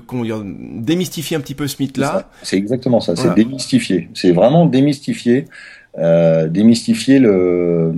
[0.80, 2.30] démystifier un petit peu ce mythe-là.
[2.42, 3.16] C'est exactement ça.
[3.16, 5.46] C'est démystifier c'est vraiment démystifier
[5.96, 7.94] euh, démystifier le,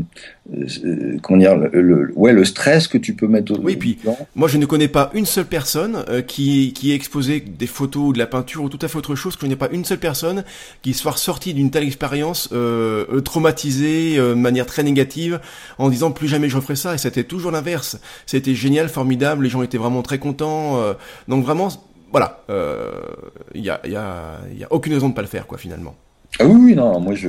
[0.55, 3.53] euh, comment dire, le, ouais, le stress que tu peux mettre.
[3.53, 3.99] Au, oui, puis
[4.35, 8.03] moi je ne connais pas une seule personne euh, qui qui ait exposé des photos
[8.09, 9.35] ou de la peinture ou tout à fait autre chose.
[9.35, 10.45] Je connais pas une seule personne
[10.81, 15.41] qui soit sortie d'une telle expérience euh, traumatisée de manière très négative
[15.77, 16.95] en disant plus jamais je referai ça.
[16.95, 17.99] Et c'était toujours l'inverse.
[18.25, 19.45] C'était génial, formidable.
[19.45, 20.81] Les gens étaient vraiment très contents.
[21.29, 21.69] donc vraiment,
[22.11, 22.41] voilà,
[23.55, 25.59] il y a il y a y a aucune raison de pas le faire quoi
[25.59, 25.95] finalement.
[26.39, 27.29] Ah oui, oui, non, moi je,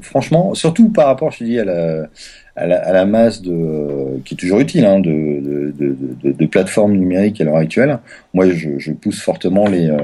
[0.00, 2.08] franchement, surtout par rapport, je te dis, à la,
[2.56, 6.46] à la, à la masse de, qui est toujours utile, hein, de, de, de, de,
[6.46, 7.98] plateformes numériques à l'heure actuelle.
[8.32, 9.98] Moi, je, je, pousse fortement les, euh,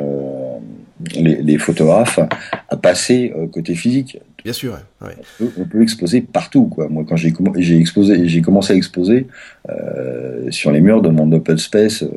[1.15, 2.21] les, les, photographes
[2.69, 4.19] à passer euh, côté physique.
[4.45, 5.09] Bien sûr, ouais.
[5.41, 6.89] on, peut, on, peut, exposer partout, quoi.
[6.89, 9.27] Moi, quand j'ai j'ai exposé, j'ai commencé à exposer
[9.69, 12.09] euh, sur les murs de mon open space euh,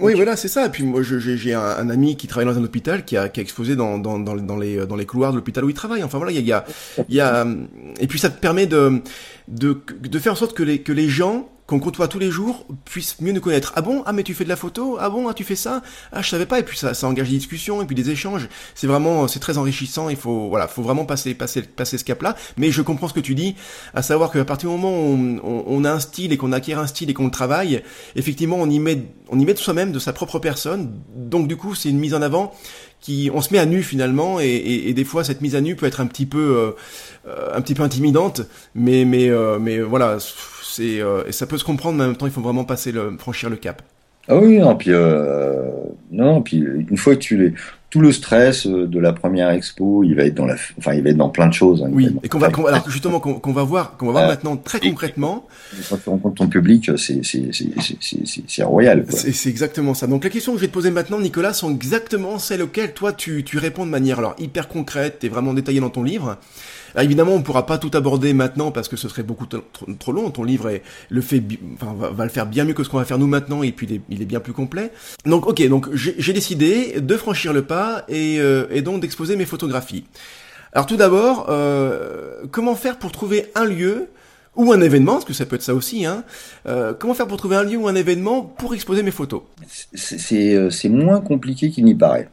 [0.00, 0.66] Oui, voilà, c'est ça.
[0.66, 3.40] Et puis moi, j'ai un, un, ami qui travaille dans un hôpital qui a, qui
[3.40, 6.02] a exposé dans, dans, dans, dans, les dans les couloirs de l'hôpital où il travaille.
[6.02, 6.64] Enfin voilà, il y a,
[7.08, 7.46] il y a,
[8.00, 9.02] et puis ça te permet de
[9.48, 12.64] de, de faire en sorte que les que les gens qu'on côtoie tous les jours
[12.84, 13.72] puisse mieux nous connaître.
[13.74, 14.02] Ah bon?
[14.06, 14.98] Ah mais tu fais de la photo?
[15.00, 15.28] Ah bon?
[15.28, 15.82] Ah tu fais ça?
[16.12, 16.60] Ah je savais pas.
[16.60, 18.48] Et puis ça, ça engage des discussions et puis des échanges.
[18.74, 20.08] C'est vraiment, c'est très enrichissant.
[20.08, 22.36] Il faut, voilà, faut vraiment passer, passer, passer ce cap-là.
[22.56, 23.56] Mais je comprends ce que tu dis,
[23.94, 26.78] à savoir qu'à partir du moment où on, on, a un style et qu'on acquiert
[26.78, 27.82] un style et qu'on le travaille,
[28.14, 30.92] effectivement, on y met, on y met de soi-même, de sa propre personne.
[31.16, 32.54] Donc du coup, c'est une mise en avant
[33.00, 35.60] qui, on se met à nu finalement, et, et, et des fois cette mise à
[35.60, 36.74] nu peut être un petit peu,
[37.26, 38.42] euh, un petit peu intimidante.
[38.74, 40.18] Mais, mais, euh, mais voilà
[40.80, 43.16] euh, et ça peut se comprendre, mais en même temps, il faut vraiment passer le,
[43.18, 43.82] franchir le cap.
[44.28, 45.70] Ah oui, non, puis euh,
[46.10, 47.54] non, puis une fois que tu les,
[47.90, 51.02] tout le stress euh, de la première expo, il va être dans la, enfin, il
[51.02, 51.84] va être dans plein de choses.
[51.84, 54.80] Hein, oui, et qu'on va, alors justement, qu'on va voir, qu'on va voir maintenant très
[54.80, 55.46] concrètement.
[55.88, 57.50] Quand tu rencontres ton public, c'est c'est
[58.48, 59.04] c'est royal.
[59.08, 60.08] C'est exactement ça.
[60.08, 63.12] Donc les questions que je vais te poser maintenant, Nicolas, sont exactement celles auxquelles toi
[63.12, 66.38] tu tu réponds de manière alors hyper concrète et vraiment détaillée dans ton livre.
[66.96, 70.30] Alors, évidemment, on pourra pas tout aborder maintenant parce que ce serait beaucoup trop, long.
[70.30, 71.42] Ton livre est, le fait,
[71.78, 74.22] va, le faire bien mieux que ce qu'on va faire nous maintenant et puis il
[74.22, 74.90] est, bien plus complet.
[75.26, 79.44] Donc, ok, donc j'ai décidé de franchir le pas et, euh, et donc d'exposer mes
[79.44, 80.06] photographies.
[80.72, 84.08] Alors tout d'abord, euh, comment faire pour trouver un lieu
[84.54, 86.24] ou un événement, parce que ça peut être ça aussi, hein.
[86.66, 89.42] Euh, comment faire pour trouver un lieu ou un événement pour exposer mes photos?
[89.94, 92.30] C'est moins compliqué qu'il n'y paraît.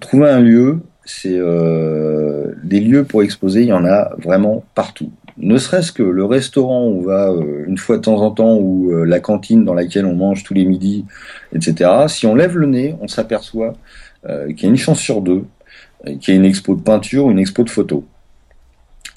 [0.00, 5.10] Trouver un lieu, c'est euh, des lieux pour exposer, il y en a vraiment partout.
[5.36, 8.56] Ne serait-ce que le restaurant où on va euh, une fois de temps en temps,
[8.56, 11.04] ou euh, la cantine dans laquelle on mange tous les midis,
[11.52, 11.90] etc.
[12.08, 13.74] Si on lève le nez, on s'aperçoit
[14.26, 15.44] qu'il y a une chance sur deux
[16.18, 18.04] qu'il y a une expo de peinture une expo de photo.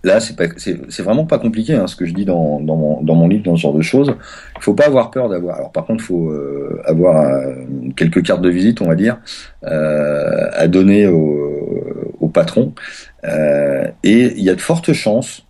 [0.08, 3.62] Là, c'est vraiment pas compliqué, hein, ce que je dis dans, mon, livre, dans ce
[3.62, 4.16] genre de choses.
[4.56, 5.58] Il faut pas avoir peur d'avoir.
[5.58, 7.56] Alors, par contre, il faut euh, avoir euh,
[7.98, 9.20] quelques cartes de visite, on va dire,
[9.66, 12.74] euh, à donner au, patron.
[14.04, 15.47] Et il y a de fortes chances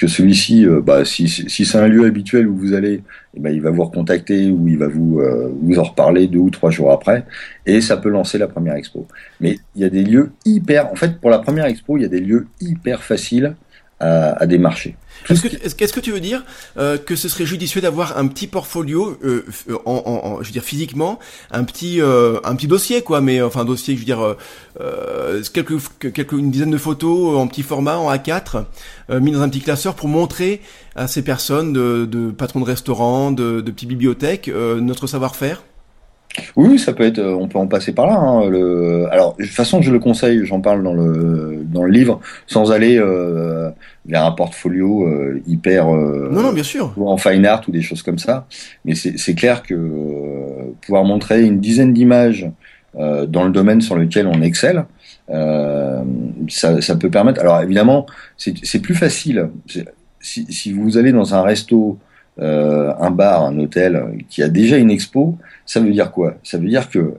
[0.00, 3.02] que celui-ci, euh, bah, si, si c'est un lieu habituel où vous allez,
[3.34, 6.38] eh ben, il va vous recontacter ou il va vous, euh, vous en reparler deux
[6.38, 7.26] ou trois jours après,
[7.66, 9.06] et ça peut lancer la première expo.
[9.40, 12.06] Mais il y a des lieux hyper, en fait, pour la première expo, il y
[12.06, 13.54] a des lieux hyper faciles
[14.00, 14.96] à, à démarcher.
[15.28, 16.44] Est-ce que, est-ce que tu veux dire
[16.78, 19.44] euh, que ce serait judicieux d'avoir un petit portfolio, euh,
[19.84, 21.18] en, en, je veux dire physiquement,
[21.50, 24.36] un petit, euh, un petit dossier quoi, mais enfin dossier, je veux dire,
[24.80, 28.64] euh, quelques, quelques, une dizaine de photos en petit format, en A4,
[29.20, 30.62] mis dans un petit classeur pour montrer
[30.96, 35.62] à ces personnes de, de patrons de restaurants, de, de petites bibliothèques, notre savoir-faire?
[36.56, 37.18] Oui, ça peut être.
[37.18, 38.14] Euh, on peut en passer par là.
[38.14, 40.44] Hein, le, alors, de toute façon, je le conseille.
[40.44, 43.70] J'en parle dans le dans le livre, sans aller euh,
[44.06, 45.92] vers un portfolio euh, hyper.
[45.94, 46.94] Euh, non, non, bien sûr.
[46.98, 48.46] En fine art ou des choses comme ça.
[48.84, 52.48] Mais c'est clair que euh, pouvoir montrer une dizaine d'images
[52.96, 54.84] dans le domaine sur lequel on excelle,
[55.28, 57.40] ça, ça peut permettre.
[57.40, 59.48] Alors, évidemment, c'est plus facile.
[60.20, 61.98] Si, si vous allez dans un resto
[62.40, 65.36] euh, un bar, un hôtel qui a déjà une expo,
[65.70, 66.34] ça veut dire quoi?
[66.42, 67.14] Ça veut dire que euh,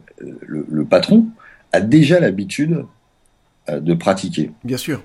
[0.46, 1.28] le, patron
[1.72, 2.84] a déjà l'habitude
[3.70, 4.52] euh, de pratiquer.
[4.66, 5.02] Bien sûr.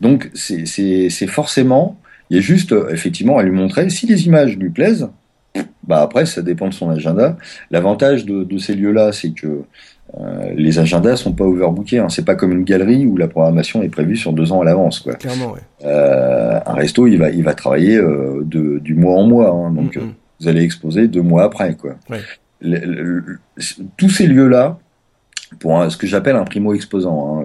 [0.00, 4.70] Donc c'est forcément, il y a juste effectivement à lui montrer si les images lui
[4.70, 5.10] plaisent.
[5.86, 7.36] Bah après, ça dépend de son agenda.
[7.70, 9.64] L'avantage de, de, ces lieux-là, c'est que
[10.18, 11.98] euh, les agendas sont pas overbookés.
[11.98, 12.08] Hein.
[12.08, 15.06] C'est pas comme une galerie où la programmation est prévue sur deux ans à l'avance.
[15.20, 15.60] Clairement, ouais.
[15.84, 19.50] Euh, un resto, il va, il va travailler euh, de, du mois en mois.
[19.50, 19.70] Hein.
[19.70, 19.98] donc,
[20.40, 21.74] vous allez exposer deux mois après.
[21.74, 21.96] Quoi.
[22.10, 22.20] Ouais.
[23.96, 24.78] Tous ces lieux-là,
[25.60, 27.44] pour ce que j'appelle un primo-exposant, hein,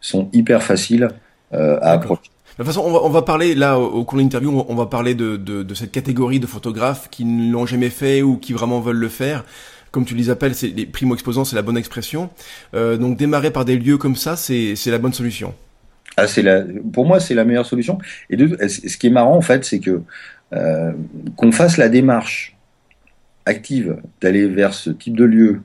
[0.00, 1.08] sont hyper faciles
[1.52, 2.30] à approcher.
[2.60, 4.84] De toute façon, on va, on va parler là au, cours de l'interview, on va
[4.84, 8.52] parler de, de, de, cette catégorie de photographes qui ne l'ont jamais fait ou qui
[8.52, 9.44] vraiment veulent le faire.
[9.90, 12.30] comme tu les appelles, c'est les primo-exposants, c'est la bonne expression.
[12.74, 15.54] Euh, donc démarrer par des lieux comme ça, c'est la bonne solution.
[16.16, 17.98] Ah, c'est la, pour moi, c'est la meilleure solution.
[18.28, 20.02] Et de, ce qui est marrant, en fait, c'est que
[20.52, 20.92] euh,
[21.36, 22.56] qu'on fasse la démarche
[23.50, 25.60] active d'aller vers ce type de lieu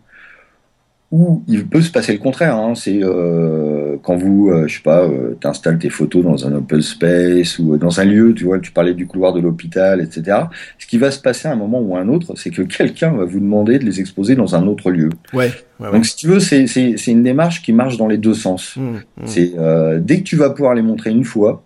[1.11, 2.57] où il peut se passer le contraire.
[2.57, 2.73] Hein.
[2.75, 6.81] C'est euh, quand vous, euh, je sais pas, euh, t'installes tes photos dans un open
[6.81, 10.39] space ou dans un lieu, tu vois, tu parlais du couloir de l'hôpital, etc.
[10.79, 13.11] Ce qui va se passer à un moment ou à un autre, c'est que quelqu'un
[13.11, 15.09] va vous demander de les exposer dans un autre lieu.
[15.33, 15.51] Ouais.
[15.79, 18.75] Donc si tu veux, c'est c'est une démarche qui marche dans les deux sens.
[18.75, 19.25] Mmh, mmh.
[19.25, 19.53] C'est
[19.99, 21.63] dès que tu vas pouvoir les montrer une fois,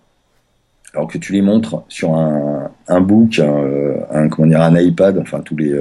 [0.94, 5.18] alors que tu les montres sur un, un book, un, un, comment dire, un iPad,
[5.18, 5.72] enfin tous les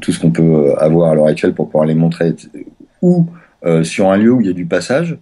[0.00, 2.34] tout, ce qu'on peut euh, avoir à l'heure actuelle pour pouvoir les montrer,
[3.02, 3.26] ou
[3.64, 5.18] euh, sur un lieu où il y a du passage,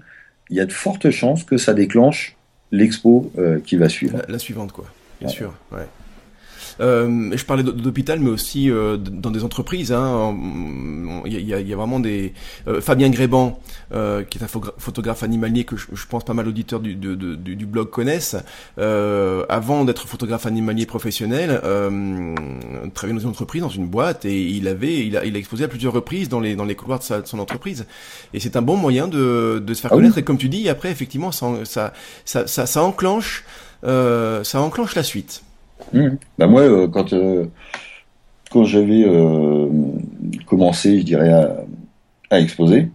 [0.51, 2.37] il y a de fortes chances que ça déclenche
[2.72, 4.22] l'expo euh, qui va suivre.
[4.29, 4.87] La, suivante, quoi.
[5.20, 5.55] Bien sûr.
[5.72, 5.87] Ouais.
[6.80, 9.92] Euh, je parlais d'hôpital, mais aussi euh, dans des entreprises.
[9.92, 10.36] Hein.
[11.24, 12.32] Il, y a, y a, vraiment des
[12.68, 13.58] euh, Fabien Gréban,
[13.92, 17.16] euh, qui est un photographe animalier que je, je pense pas mal d'auditeurs du, du,
[17.16, 18.36] du, du, blog connaissent.
[18.76, 21.60] avant d'être photographe animalier professionnel,
[22.94, 25.64] travaillait dans une entreprise, dans une boîte, et il avait, il a, il a exposé
[25.64, 27.86] à plusieurs reprises dans les dans les couloirs de, sa, de son entreprise.
[28.34, 30.18] Et c'est un bon moyen de, de se faire ah connaître.
[30.18, 31.92] Et comme tu dis, après effectivement, ça, ça,
[32.24, 33.44] ça, ça, ça enclenche,
[33.82, 35.42] ça enclenche la suite.
[35.92, 36.09] Mmh.
[36.38, 37.46] Bah moi, euh, quand euh,
[38.51, 39.68] quand j'avais euh,
[40.46, 41.64] commencé, je dirais à,
[42.31, 42.88] à exposer,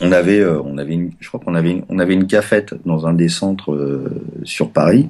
[0.00, 3.06] on avait, on avait, une, je crois qu'on avait, une, on avait une cafette dans
[3.06, 4.02] un des centres
[4.42, 5.08] sur Paris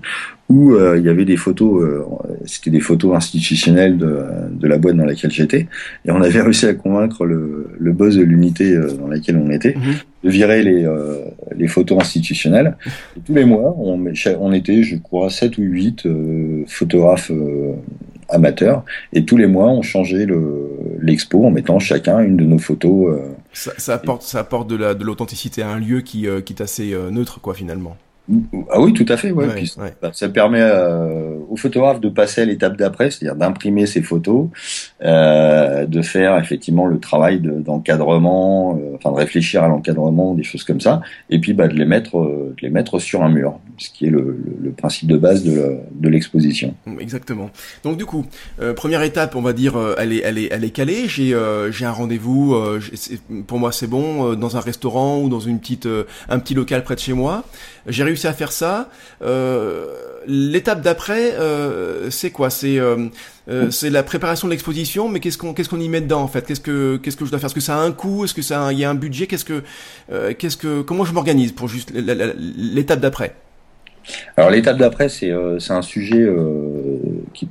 [0.48, 2.04] où il y avait des photos,
[2.44, 5.66] c'était des photos institutionnelles de, de la boîte dans laquelle j'étais,
[6.04, 9.74] et on avait réussi à convaincre le, le boss de l'unité dans laquelle on était
[9.74, 10.24] mmh.
[10.24, 10.86] de virer les,
[11.56, 12.76] les photos institutionnelles.
[13.16, 14.04] Et tous les mois, on,
[14.40, 17.30] on était, je crois, 7 ou 8 euh, photographes
[18.32, 18.84] euh, amateurs.
[19.12, 20.26] Et tous les mois, on changeait
[21.00, 23.14] l'expo en mettant chacun une de nos photos.
[23.14, 27.40] Euh, ça, apporte, ça apporte de l'authenticité à un lieu qui, qui est assez neutre,
[27.40, 27.96] quoi, finalement.
[28.70, 29.30] Ah oui, tout à fait.
[29.30, 29.64] Ouais.
[30.00, 34.48] Bah, ça permet euh, aux photographes de passer à l'étape d'après, c'est-à-dire d'imprimer ses photos,
[35.02, 40.64] euh, de faire effectivement le travail d'encadrement, euh, enfin de réfléchir à l'encadrement, des choses
[40.64, 43.90] comme ça, et puis bah, de les mettre, de les mettre sur un mur, ce
[43.90, 46.74] qui est le, le, principe de base de l'exposition.
[46.98, 47.50] Exactement.
[47.84, 48.24] Donc du coup,
[48.74, 51.08] première étape, on va dire, elle est, elle est, elle est calée.
[51.08, 51.36] J'ai,
[51.70, 52.56] j'ai un rendez-vous.
[53.46, 55.88] pour moi, c'est bon, dans un restaurant ou dans une petite,
[56.28, 57.44] un petit local près de chez moi.
[57.86, 58.88] J'ai réussi à faire ça.
[59.22, 59.86] Euh,
[60.26, 62.48] L'étape d'après, euh, c'est quoi?
[62.48, 63.08] C'est euh,
[63.48, 66.28] euh, c'est la préparation de l'exposition, mais qu'est-ce qu'on qu'est-ce qu'on y met dedans en
[66.28, 66.46] fait?
[66.46, 67.48] Qu'est-ce que qu'est-ce que je dois faire?
[67.48, 68.24] Est-ce que ça a un coût?
[68.24, 69.26] Est-ce que ça y a un budget?
[69.26, 69.64] Qu'est-ce que
[70.12, 73.34] euh, qu'est-ce que comment je m'organise pour juste l'étape d'après?
[74.36, 76.24] Alors l'étape d'après, c'est c'est un sujet
[77.32, 77.48] qui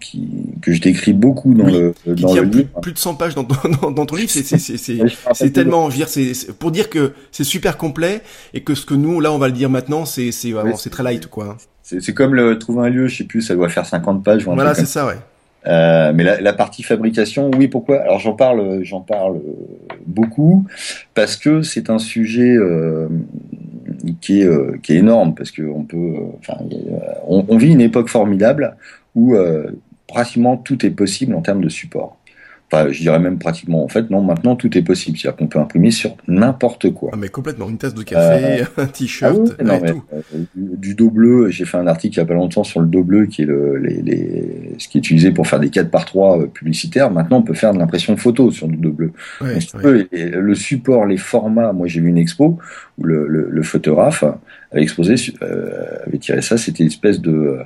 [0.00, 0.28] qui,
[0.62, 2.80] que je décris beaucoup dans le dans le plus, livre.
[2.80, 3.42] Plus de 100 pages dans,
[3.82, 8.22] dans, dans ton livre, c'est c'est tellement, dire, c'est pour dire que c'est super complet
[8.54, 10.90] et que ce que nous là on va le dire maintenant, c'est c'est vraiment c'est
[10.90, 11.56] très light quoi.
[11.82, 14.44] C'est comme le trouver un lieu, je sais plus, ça doit faire 50 pages.
[14.44, 15.16] Voilà, c'est ça, ouais.
[15.66, 18.00] Euh, mais la, la, partie fabrication, oui, pourquoi?
[18.00, 19.40] Alors j'en parle, j'en parle
[20.06, 20.66] beaucoup
[21.14, 23.08] parce que c'est un sujet euh,
[24.22, 26.54] qui est euh, qui est énorme parce que on peut, enfin,
[27.28, 28.76] on, on, vit une époque formidable
[29.14, 29.70] où euh,
[30.06, 32.16] pratiquement tout est possible en termes de support.
[32.72, 33.82] Enfin, je dirais même pratiquement.
[33.82, 35.18] En fait, non, maintenant tout est possible.
[35.18, 37.10] C'est-à-dire qu'on peut imprimer sur n'importe quoi.
[37.12, 37.68] Ah, mais complètement.
[37.68, 40.04] Une tasse de café, euh, un t-shirt, ah non, tout.
[40.12, 41.50] Euh, du, dos bleu.
[41.50, 43.46] J'ai fait un article il y a pas longtemps sur le dos bleu, qui est
[43.46, 47.10] le, les, les, ce qui est utilisé pour faire des 4 par 3 publicitaires.
[47.10, 49.12] Maintenant, on peut faire de l'impression photo sur du dos bleu.
[49.40, 51.72] le support, les formats.
[51.72, 52.56] Moi, j'ai vu une expo
[53.00, 54.24] où le, le, le photographe
[54.70, 56.56] avait exposé, euh, avait tiré ça.
[56.56, 57.58] C'était une espèce de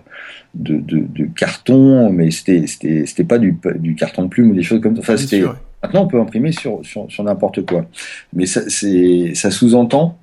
[0.55, 4.55] de, de, de carton, mais c'était c'était c'était pas du, du carton de plume ou
[4.55, 5.01] des choses comme ça.
[5.01, 5.42] Enfin, c'était
[5.83, 7.87] maintenant on peut imprimer sur sur, sur n'importe quoi,
[8.33, 10.16] mais ça c'est ça sous-entend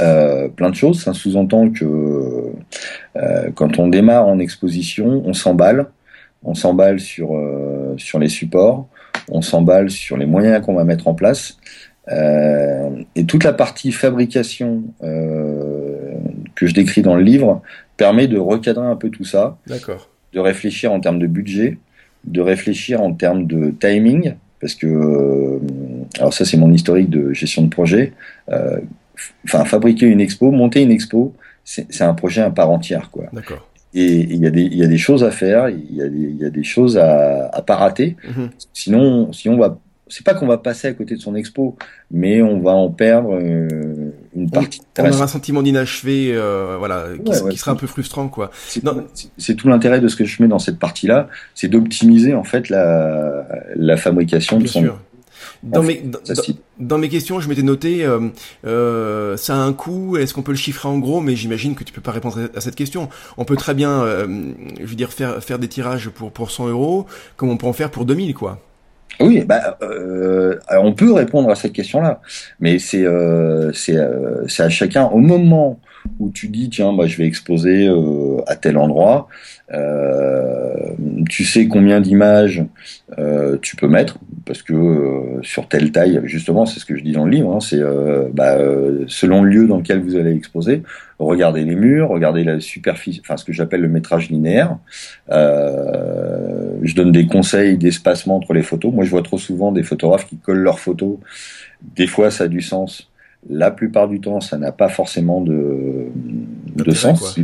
[0.00, 1.02] euh, plein de choses.
[1.02, 1.84] Ça sous-entend que
[3.16, 5.86] euh, quand on démarre en exposition, on s'emballe,
[6.42, 8.88] on s'emballe sur euh, sur les supports,
[9.30, 11.58] on s'emballe sur les moyens qu'on va mettre en place.
[12.10, 16.14] Euh, et toute la partie fabrication euh,
[16.54, 17.62] que je décris dans le livre
[17.96, 19.56] permet de recadrer un peu tout ça,
[20.32, 21.78] de réfléchir en termes de budget,
[22.24, 25.58] de réfléchir en termes de timing, parce que, euh,
[26.18, 28.12] alors ça c'est mon historique de gestion de projet,
[29.44, 31.34] enfin fabriquer une expo, monter une expo,
[31.64, 33.26] c'est un projet à part entière, quoi.
[33.32, 33.68] D'accord.
[33.94, 36.32] Et il y, a des, y a des choses à faire, il y, a des,
[36.32, 38.16] y a des choses à, à pas rater.
[38.24, 38.48] Mm-hmm.
[38.72, 39.78] Sinon, si on va
[40.12, 41.76] c'est pas qu'on va passer à côté de son expo,
[42.10, 44.82] mais on va en perdre euh, une partie.
[44.98, 47.06] On, aura un sentiment d'inachevé, euh, voilà,
[47.50, 48.50] qui, sera un peu frustrant, quoi.
[49.38, 52.68] C'est tout l'intérêt de ce que je mets dans cette partie-là, c'est d'optimiser en fait
[52.68, 54.84] la, la fabrication de son.
[55.62, 56.02] Dans mes,
[56.78, 58.28] dans, mes questions, je m'étais noté, euh,
[58.66, 61.84] euh, ça a un coût, est-ce qu'on peut le chiffrer en gros Mais j'imagine que
[61.84, 63.08] tu peux pas répondre à cette question.
[63.36, 66.68] On peut très bien, euh, je veux dire, faire, faire des tirages pour, pour 100
[66.68, 68.60] euros, comme on peut en faire pour 2000, quoi.
[69.20, 72.20] Oui, bah, euh, on peut répondre à cette question-là,
[72.60, 75.78] mais c'est euh, c'est euh, à chacun au moment
[76.18, 79.28] où tu dis tiens bah je vais exposer euh, à tel endroit.
[79.72, 80.74] Euh,
[81.30, 82.64] tu sais combien d'images
[83.18, 87.12] euh, tu peux mettre parce que sur telle taille justement c'est ce que je dis
[87.12, 87.80] dans le livre hein, c'est
[88.34, 88.58] bah,
[89.06, 90.82] selon le lieu dans lequel vous allez exposer
[91.18, 94.76] regardez les murs regardez la superficie enfin ce que j'appelle le métrage linéaire.
[95.30, 98.92] Je donne des conseils d'espacement entre les photos.
[98.92, 101.16] Moi je vois trop souvent des photographes qui collent leurs photos.
[101.96, 103.11] Des fois ça a du sens
[103.48, 106.06] la plupart du temps, ça n'a pas forcément de,
[106.76, 107.38] de sens,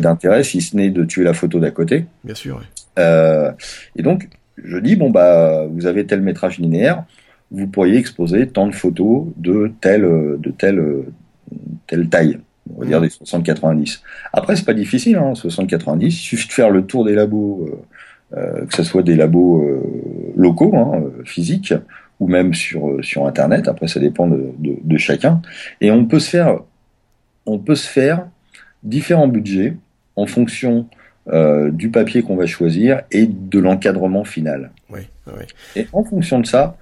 [0.00, 2.06] d'intérêt, si ce n'est de tuer la photo d'à côté.
[2.24, 2.62] Bien sûr.
[2.98, 3.52] Euh,
[3.96, 4.28] et donc,
[4.62, 7.04] je dis bon bah, vous avez tel métrage linéaire,
[7.50, 10.02] vous pourriez exposer tant de photos de telle
[10.38, 10.82] de telle
[11.86, 12.38] telle taille.
[12.74, 13.02] On va dire mmh.
[13.02, 14.00] des 60-90.
[14.32, 16.04] Après, c'est pas difficile, hein, 60-90.
[16.04, 20.32] Il suffit de faire le tour des labos, euh, euh, que ce soit des labos
[20.36, 21.74] locaux, hein, physiques,
[22.22, 23.66] ou même sur, euh, sur Internet.
[23.66, 25.42] Après, ça dépend de, de, chacun.
[25.80, 26.60] Et on peut se faire,
[27.46, 28.28] on peut se faire
[28.84, 29.76] différents budgets
[30.14, 30.86] en fonction
[31.32, 34.70] euh, du papier qu'on va choisir et de l'encadrement final.
[34.88, 35.44] Oui, oui.
[35.74, 36.76] Et en fonction de ça,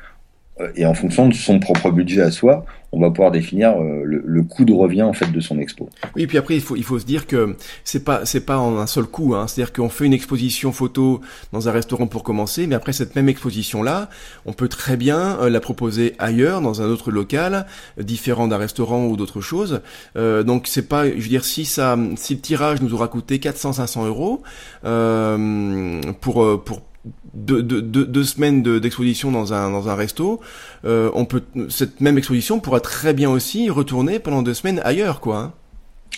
[0.77, 4.43] et en fonction de son propre budget à soi, on va pouvoir définir euh, le,
[4.43, 5.89] coût de revient en fait de son expo.
[6.17, 8.79] Oui, puis après il faut il faut se dire que c'est pas c'est pas en
[8.79, 9.35] un seul coup.
[9.35, 9.47] Hein.
[9.47, 11.21] C'est-à-dire qu'on fait une exposition photo
[11.53, 14.09] dans un restaurant pour commencer, mais après cette même exposition là,
[14.45, 17.67] on peut très bien euh, la proposer ailleurs dans un autre local
[17.99, 19.83] différent d'un restaurant ou d'autre chose.
[20.17, 23.39] Euh, donc c'est pas, je veux dire, si ça si le tirage nous aura coûté
[23.39, 24.43] 400-500 euros
[24.85, 26.83] euh, pour pour
[27.35, 30.41] deux, deux, deux, semaines d'exposition dans un dans un resto,
[30.85, 35.21] euh, on peut cette même exposition pourra très bien aussi retourner pendant deux semaines ailleurs,
[35.21, 35.39] quoi.
[35.39, 35.53] Hein.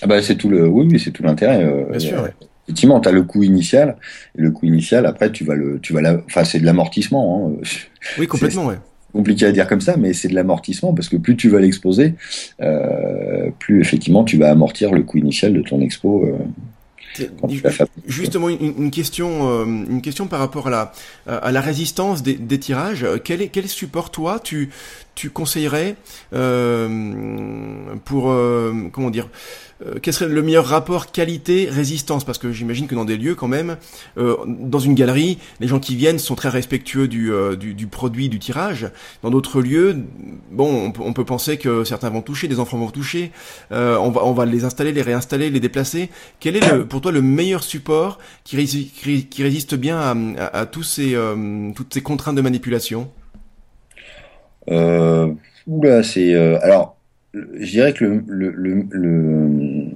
[0.01, 1.64] Ah bah c'est tout le oui, oui c'est tout l'intérêt.
[1.64, 2.28] Euh, bien sûr.
[2.64, 3.97] Effectivement, tu as le coût initial.
[4.39, 7.51] Et le coût initial, après, tu vas le, tu vas la, enfin, c'est de l'amortissement.
[7.51, 7.61] Hein.
[8.18, 8.78] Oui, complètement, ouais.
[9.12, 12.14] Compliqué à dire comme ça, mais c'est de l'amortissement parce que plus tu vas l'exposer,
[12.62, 16.26] euh, plus effectivement tu vas amortir le coût initial de ton expo.
[18.06, 20.92] Justement, une, question, euh, une question par rapport à la,
[21.26, 23.06] à la résistance des, des tirages.
[23.24, 24.70] Quel, est, quel support toi tu,
[25.14, 25.96] tu conseillerais
[26.32, 29.28] euh, pour euh, comment dire
[29.86, 32.24] euh, quel serait le meilleur rapport qualité-résistance?
[32.24, 33.76] Parce que j'imagine que dans des lieux, quand même,
[34.16, 38.28] euh, dans une galerie, les gens qui viennent sont très respectueux du, du, du produit,
[38.28, 38.90] du tirage.
[39.22, 39.96] Dans d'autres lieux,
[40.52, 43.32] bon, on, peut penser que certains vont toucher, des enfants vont toucher.
[43.70, 46.10] on va, on va les installer, les réinstaller, les déplacer.
[46.38, 51.16] Quel est le, pour toi le meilleur support qui, résiste bien à tous ces,
[51.74, 53.10] toutes ces contraintes de manipulation?
[54.70, 55.32] Euh,
[55.66, 56.96] Oula, c'est alors
[57.34, 59.88] je dirais que le, le, le,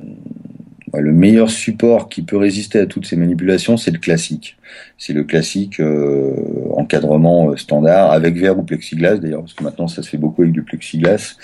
[0.94, 4.56] le, meilleur support qui peut résister à toutes ces manipulations, c'est le classique.
[4.96, 6.34] C'est le classique euh,
[6.74, 10.42] encadrement euh, standard avec verre ou plexiglas d'ailleurs, parce que maintenant ça se fait beaucoup
[10.42, 11.36] avec du plexiglas.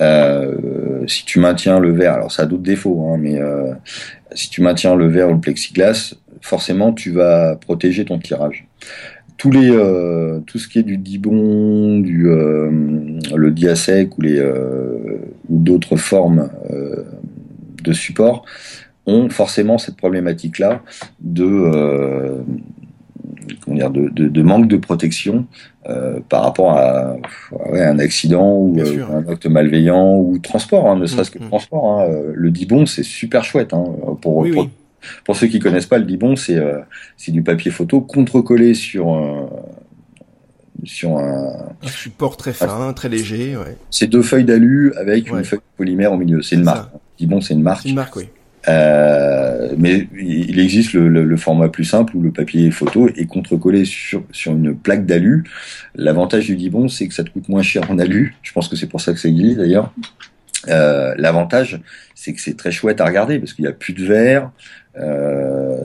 [0.00, 3.72] Euh, si tu maintiens le verre, alors ça a d'autres défauts, hein, mais euh,
[4.34, 8.66] si tu maintiens le verre ou le plexiglas, forcément tu vas protéger ton tirage
[9.42, 12.70] tous les euh, tout ce qui est du dibon, du euh,
[13.34, 15.18] le diasec ou les euh,
[15.48, 16.48] ou d'autres formes
[17.82, 18.44] de support
[19.06, 20.82] ont forcément cette problématique là
[21.18, 22.36] de
[23.64, 25.46] comment dire de, de, de, manque de protection
[26.28, 27.16] par rapport à,
[27.68, 31.48] ouais, un accident ou un acte malveillant ou transport, hein, ne serait-ce que mm, mm.
[31.48, 32.00] transport.
[32.00, 32.06] Hein.
[32.32, 33.86] Le dibon c'est super chouette hein,
[34.20, 34.68] pour, pour
[35.24, 36.80] pour ceux qui connaissent pas, le dibon, c'est euh,
[37.16, 39.48] c'est du papier photo contre-collé sur un,
[40.84, 43.56] sur un, un support très fin, très léger.
[43.56, 43.76] Ouais.
[43.90, 46.42] C'est deux feuilles d'alu avec une feuille de polymère au milieu.
[46.42, 46.90] C'est une marque.
[47.18, 47.84] Dibon, c'est une marque.
[47.84, 48.28] Une marque, oui.
[48.68, 53.26] Euh, mais il existe le, le, le, format plus simple où le papier photo est
[53.26, 55.44] contre-collé sur, sur une plaque d'alu.
[55.96, 58.36] L'avantage du Dibon, c'est que ça te coûte moins cher en alu.
[58.42, 59.92] Je pense que c'est pour ça que ça existe d'ailleurs.
[60.68, 61.80] Euh, L'avantage,
[62.14, 64.52] c'est que c'est très chouette à regarder parce qu'il n'y a plus de verre,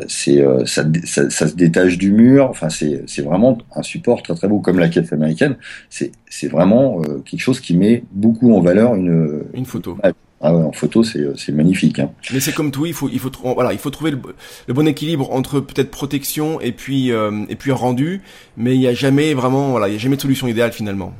[0.07, 2.49] c'est euh, ça, ça, ça, se détache du mur.
[2.49, 5.57] Enfin, c'est c'est vraiment un support très très beau comme la caisse américaine.
[5.89, 9.97] C'est c'est vraiment euh, quelque chose qui met beaucoup en valeur une une photo.
[10.39, 11.99] Ah ouais, en photo, c'est c'est magnifique.
[11.99, 12.11] Hein.
[12.33, 14.19] Mais c'est comme tout, il faut il faut voilà, il faut trouver le,
[14.67, 18.21] le bon équilibre entre peut-être protection et puis et puis rendu.
[18.55, 21.13] Mais il y a jamais vraiment voilà, il y a jamais de solution idéale finalement.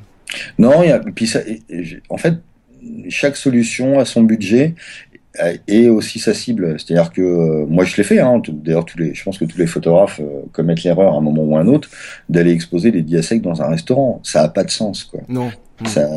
[0.59, 1.39] Non, y a, puis ça,
[2.09, 2.35] en fait,
[3.09, 4.75] chaque solution a son budget
[5.67, 6.79] et aussi sa cible.
[6.79, 8.19] C'est-à-dire que euh, moi je l'ai fait.
[8.19, 11.21] Hein, D'ailleurs, tous les, je pense que tous les photographes euh, commettent l'erreur à un
[11.21, 11.89] moment ou à un autre
[12.29, 14.19] d'aller exposer les diasèques dans un restaurant.
[14.23, 15.21] Ça a pas de sens, quoi.
[15.27, 15.51] Non.
[15.85, 16.07] Ça,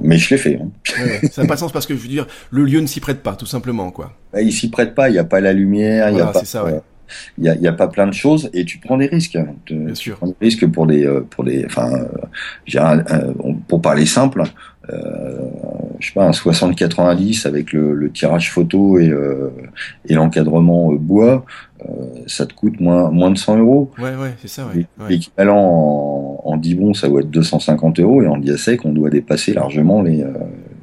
[0.00, 0.60] mais je l'ai fait.
[0.62, 0.70] Hein.
[1.00, 3.00] Ouais, ça n'a pas de sens parce que je veux dire, le lieu ne s'y
[3.00, 4.12] prête pas, tout simplement, quoi.
[4.32, 5.08] Bah, il s'y prête pas.
[5.08, 6.08] Il n'y a pas la lumière.
[6.08, 6.44] Il voilà, y a pas.
[6.44, 6.80] Ça, ouais.
[7.36, 9.36] il y a, y a, pas plein de choses et tu prends des risques.
[9.64, 10.16] Tu, Bien sûr.
[10.18, 12.06] prends des risques pour des, pour des, enfin,
[12.76, 13.32] euh,
[13.66, 19.08] pour parler simple, euh, je sais pas, un 60-90 avec le, le, tirage photo et,
[19.08, 19.50] euh,
[20.06, 21.44] et l'encadrement bois,
[21.82, 21.92] euh,
[22.26, 23.90] ça te coûte moins, moins de 100 euros.
[23.98, 24.86] Ouais, ouais, c'est ça, ouais.
[25.08, 29.52] L'équivalent en, en Dibon, ça doit être 250 euros et en Diasec, on doit dépasser
[29.52, 30.32] largement les, euh,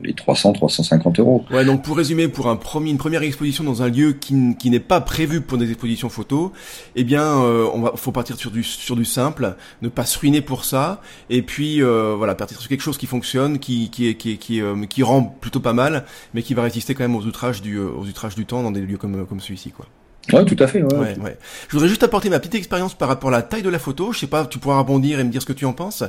[0.05, 1.45] les 300, 350 euros.
[1.51, 4.69] Ouais, donc pour résumer, pour un premier, une première exposition dans un lieu qui, qui
[4.69, 6.51] n'est pas prévu pour des expositions photos,
[6.95, 10.17] eh bien, euh, on va, faut partir sur du, sur du simple, ne pas se
[10.19, 14.15] ruiner pour ça, et puis euh, voilà, partir sur quelque chose qui fonctionne, qui, qui,
[14.15, 17.23] qui, qui, euh, qui rend plutôt pas mal, mais qui va résister quand même aux
[17.23, 19.85] outrages du, aux outrages du temps dans des lieux comme, comme celui-ci, quoi.
[20.33, 20.81] Ouais, tout à fait.
[20.81, 21.37] Ouais, ouais, ouais.
[21.67, 24.11] Je voudrais juste apporter ma petite expérience par rapport à la taille de la photo.
[24.11, 26.03] Je sais pas, tu pourras rebondir et me dire ce que tu en penses.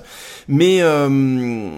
[0.48, 1.70] Mais euh,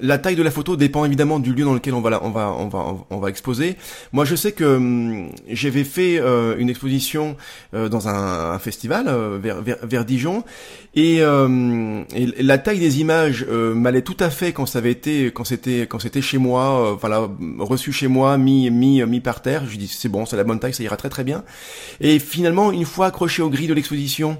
[0.00, 2.30] la taille de la photo dépend évidemment du lieu dans lequel on va la, on
[2.30, 3.76] va on va on va exposer.
[4.12, 7.36] Moi, je sais que euh, j'avais fait euh, une exposition
[7.74, 10.44] euh, dans un, festival euh, vers, Dijon
[10.94, 15.44] et, et, la taille des images m'allait tout à fait quand ça avait été quand
[15.44, 17.28] c'était quand c'était chez moi, voilà
[17.58, 19.64] reçu chez moi, mis mis par terre.
[19.68, 21.44] Je dis c'est bon, c'est la bonne taille, ça ira très très bien.
[22.00, 24.38] Et finalement, une fois accroché aux grilles de l'exposition,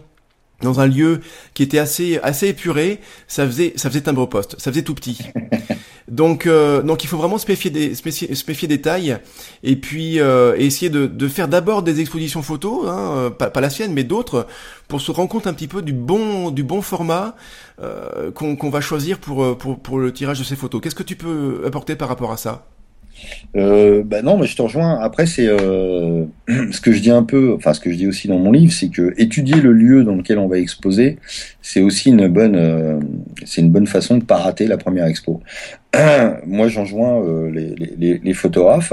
[0.63, 1.21] dans un lieu
[1.55, 5.19] qui était assez assez épuré, ça faisait ça faisait timbre poste, ça faisait tout petit.
[6.09, 9.19] Donc euh, donc il faut vraiment se méfier des se méfier, se méfier des tailles
[9.63, 13.61] et puis euh, essayer de, de faire d'abord des expositions photos, hein, euh, pas, pas
[13.61, 14.49] la sienne mais d'autres
[14.89, 17.37] pour se rendre compte un petit peu du bon du bon format
[17.81, 20.81] euh, qu'on qu'on va choisir pour, pour pour le tirage de ces photos.
[20.81, 22.67] Qu'est-ce que tu peux apporter par rapport à ça?
[23.57, 24.99] Euh, bah non, mais je te rejoins.
[25.01, 26.25] Après, c'est euh,
[26.73, 28.73] ce que je dis un peu, enfin ce que je dis aussi dans mon livre,
[28.73, 31.19] c'est que étudier le lieu dans lequel on va exposer,
[31.63, 33.01] c'est aussi une bonne, euh,
[33.45, 35.41] c'est une bonne façon de pas rater la première expo.
[36.47, 38.93] Moi, j'en joins euh, les, les, les, photographes,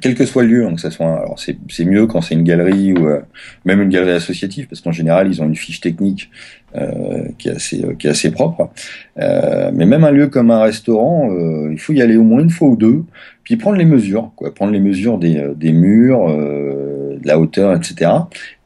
[0.00, 2.92] quel que soit le lieu, donc ça soit, alors c'est mieux quand c'est une galerie
[2.92, 3.20] ou euh,
[3.64, 6.30] même une galerie associative, parce qu'en général ils ont une fiche technique
[6.76, 8.70] euh, qui est assez qui est assez propre.
[9.18, 12.40] Euh, mais même un lieu comme un restaurant, euh, il faut y aller au moins
[12.40, 13.04] une fois ou deux,
[13.44, 18.10] puis prendre les mesures, quoi, prendre les mesures des des murs, de la hauteur, etc.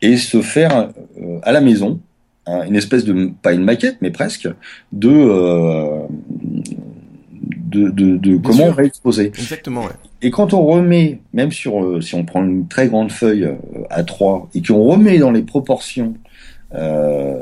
[0.01, 0.91] Et se faire
[1.43, 2.01] à la maison
[2.47, 4.49] une espèce de pas une maquette, mais presque
[4.93, 5.11] de
[7.69, 8.67] de, de, de comment sûr.
[8.67, 9.27] on va exposer.
[9.27, 9.83] Exactement.
[9.83, 9.93] Ouais.
[10.23, 13.55] Et quand on remet, même sur euh, si on prend une très grande feuille euh,
[13.91, 16.15] à 3 et qu'on remet dans les proportions
[16.75, 17.37] euh,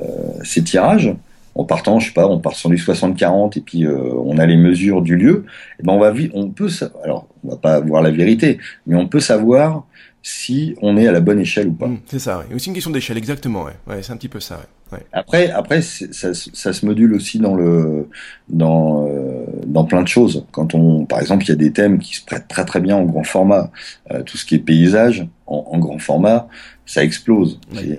[0.45, 1.15] ces tirages,
[1.57, 4.47] en partant, je sais pas, on part sur du 60-40 et puis euh, on a
[4.47, 5.47] les mesures du lieu,
[5.81, 6.69] et ben on va on peut
[7.03, 9.87] alors on va pas voir la vérité, mais on peut savoir
[10.23, 11.87] si on est à la bonne échelle ou pas.
[11.87, 12.55] Mmh, c'est ça, oui.
[12.55, 13.65] aussi une question d'échelle, exactement.
[13.65, 14.57] Ouais, ouais c'est un petit peu ça.
[14.57, 14.99] Ouais.
[14.99, 15.05] Ouais.
[15.13, 18.09] Après, après, ça, ça, se module aussi dans le,
[18.49, 20.45] dans, euh, dans plein de choses.
[20.53, 22.97] Quand on, par exemple, il y a des thèmes qui se prêtent très très bien
[22.97, 23.71] en grand format.
[24.13, 26.49] Euh, tout ce qui est paysage en, en grand format,
[26.85, 27.59] ça explose.
[27.75, 27.99] Ouais.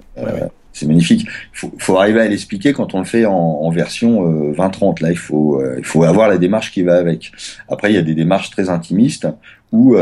[0.78, 1.26] C'est euh, magnifique.
[1.26, 5.02] Il faut, faut, arriver à l'expliquer quand on le fait en, en version 20-30.
[5.02, 7.32] Là, il faut, il faut avoir la démarche qui va avec.
[7.70, 9.28] Après, il y a des démarches très intimistes
[9.72, 9.98] où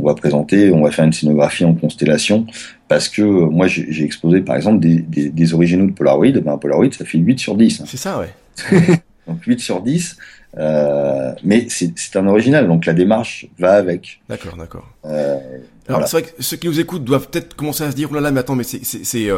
[0.00, 2.46] on va présenter, on va faire une scénographie en constellation,
[2.88, 6.90] parce que moi j'ai exposé par exemple des, des, des originaux de Polaroid, ben, Polaroid
[6.92, 7.82] ça fait 8 sur 10.
[7.86, 8.30] C'est ça, ouais.
[9.26, 10.16] donc 8 sur 10,
[10.58, 14.20] euh, mais c'est un original, donc la démarche va avec.
[14.28, 14.88] D'accord, d'accord.
[15.04, 16.06] Euh, Alors voilà.
[16.06, 18.20] c'est vrai que ceux qui nous écoutent doivent peut-être commencer à se dire, oh là
[18.20, 19.30] là, mais attends, mais c'est...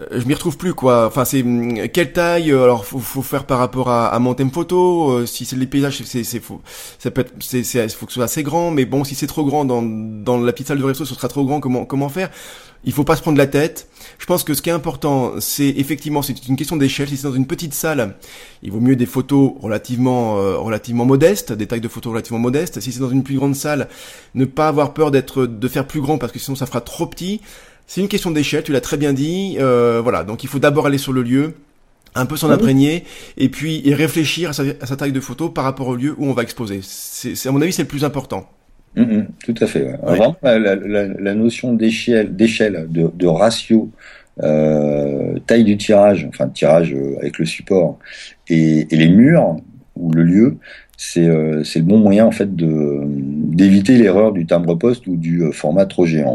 [0.00, 1.06] Euh je m'y retrouve plus quoi.
[1.06, 1.42] Enfin c'est
[1.92, 5.10] quelle taille alors faut, faut faire par rapport à, à mon thème photo.
[5.10, 6.60] Euh, si c'est les paysages c'est c'est faut
[6.98, 9.26] ça peut être c'est c'est faut que ce soit assez grand mais bon si c'est
[9.26, 12.08] trop grand dans dans la petite salle de resto ce sera trop grand comment comment
[12.10, 12.30] faire?
[12.84, 13.88] Il faut pas se prendre la tête.
[14.18, 17.08] Je pense que ce qui est important c'est effectivement c'est une question d'échelle.
[17.08, 18.16] Si c'est dans une petite salle
[18.62, 22.80] il vaut mieux des photos relativement euh, relativement modestes, des tailles de photos relativement modestes.
[22.80, 23.88] Si c'est dans une plus grande salle
[24.34, 27.06] ne pas avoir peur d'être de faire plus grand parce que sinon ça fera trop
[27.06, 27.40] petit.
[27.86, 29.56] C'est une question d'échelle, tu l'as très bien dit.
[29.58, 31.54] Euh, voilà, donc il faut d'abord aller sur le lieu,
[32.14, 33.04] un peu s'en imprégner,
[33.36, 36.14] et puis et réfléchir à sa, à sa, taille de photo par rapport au lieu
[36.18, 36.80] où on va exposer.
[36.82, 38.48] C'est à mon avis c'est le plus important.
[38.96, 39.82] Mmh, mmh, tout à fait.
[39.82, 39.90] Ouais.
[39.90, 40.16] Ouais.
[40.16, 43.90] Vraiment, la, la, la, notion d'échelle, d'échelle, de, de, ratio,
[44.42, 47.98] euh, taille du tirage, enfin tirage avec le support,
[48.48, 49.58] et, et les murs
[49.96, 50.56] ou le lieu,
[50.96, 55.52] c'est euh, le bon moyen en fait de d'éviter l'erreur du timbre-poste ou du euh,
[55.52, 56.34] format trop géant.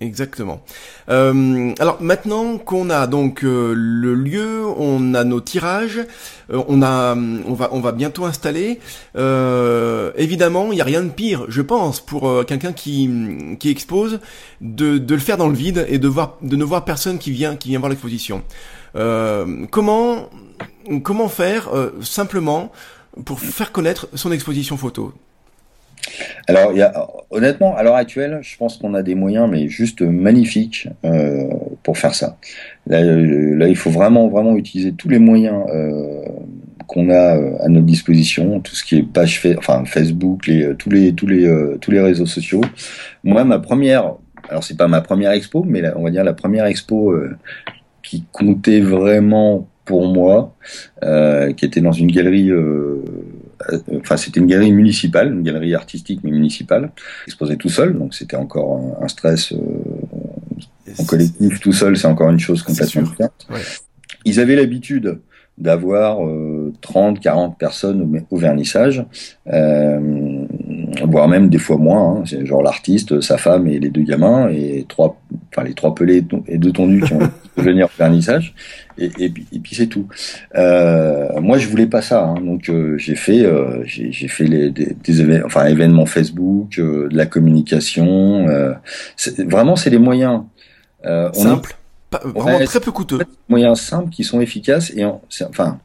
[0.00, 0.60] exactement.
[1.08, 6.00] Euh, alors maintenant qu'on a donc euh, le lieu, on a nos tirages,
[6.52, 8.78] on a on va on va bientôt installer.
[10.16, 13.10] évidemment, il y a rien de pire, je pense, pour quelqu'un qui
[13.58, 14.20] qui expose,
[14.60, 17.32] de de le faire dans le vide et de voir de ne voir personne qui
[17.32, 18.42] vient qui vient voir l'exposition.
[19.70, 20.28] comment
[21.02, 21.70] comment faire
[22.02, 22.72] simplement
[23.24, 25.12] pour faire connaître son exposition photo
[26.46, 31.48] alors, honnêtement, à l'heure actuelle, je pense qu'on a des moyens, mais juste magnifiques euh,
[31.82, 32.38] pour faire ça.
[32.86, 36.24] Là, il faut vraiment, vraiment utiliser tous les moyens euh,
[36.86, 39.40] qu'on a euh, à notre disposition, tout ce qui est page,
[39.86, 42.62] Facebook, tous les réseaux sociaux.
[43.22, 44.14] Moi, ma première,
[44.48, 47.14] alors c'est pas ma première expo, mais on va dire la première expo
[48.02, 50.54] qui comptait vraiment pour moi,
[51.02, 53.02] euh, qui était dans une galerie, euh,
[53.72, 56.92] euh, enfin c'était une galerie municipale, une galerie artistique mais municipale,
[57.26, 59.52] exposée tout seul, donc c'était encore un, stress
[60.96, 63.48] en collectif tout seul, c'est encore une chose complètement différente.
[64.24, 65.18] Ils avaient l'habitude
[65.60, 66.18] d'avoir
[66.80, 69.04] 30, 40 personnes au, vernissage,
[71.04, 72.16] voire même des fois moins.
[72.16, 72.22] Hein.
[72.26, 75.20] C'est genre l'artiste, sa femme et les deux gamins et trois,
[75.52, 78.54] enfin les trois pelés et deux tondus qui ont venir au vernissage
[79.00, 80.06] et, et, puis c'est tout.
[80.56, 84.70] Euh, moi, je voulais pas ça, hein, donc euh, j'ai fait, euh, j'ai fait les,
[84.70, 88.46] des, des événements, enfin événements Facebook, euh, de la communication.
[89.38, 90.42] vraiment, c'est des moyens
[92.12, 93.20] simples, vraiment très peu coûteux.
[93.48, 95.78] Moyens simples qui sont efficaces et enfin.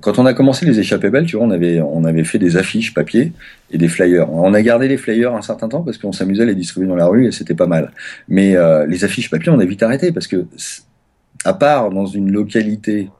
[0.00, 2.56] Quand on a commencé les échappées belles, tu vois, on avait on avait fait des
[2.56, 3.32] affiches papier
[3.70, 4.28] et des flyers.
[4.28, 6.96] On a gardé les flyers un certain temps parce qu'on s'amusait à les distribuer dans
[6.96, 7.92] la rue et c'était pas mal.
[8.26, 8.56] Mais
[8.88, 10.44] les affiches papier, on a vite arrêté parce que
[11.44, 13.10] à part dans une localité,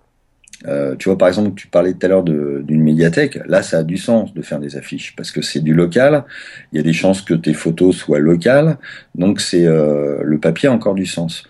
[0.67, 3.39] euh, tu vois, par exemple, tu parlais tout à l'heure d'une médiathèque.
[3.47, 6.25] Là, ça a du sens de faire des affiches parce que c'est du local.
[6.73, 8.77] Il y a des chances que tes photos soient locales,
[9.15, 11.45] donc c'est euh, le papier a encore du sens.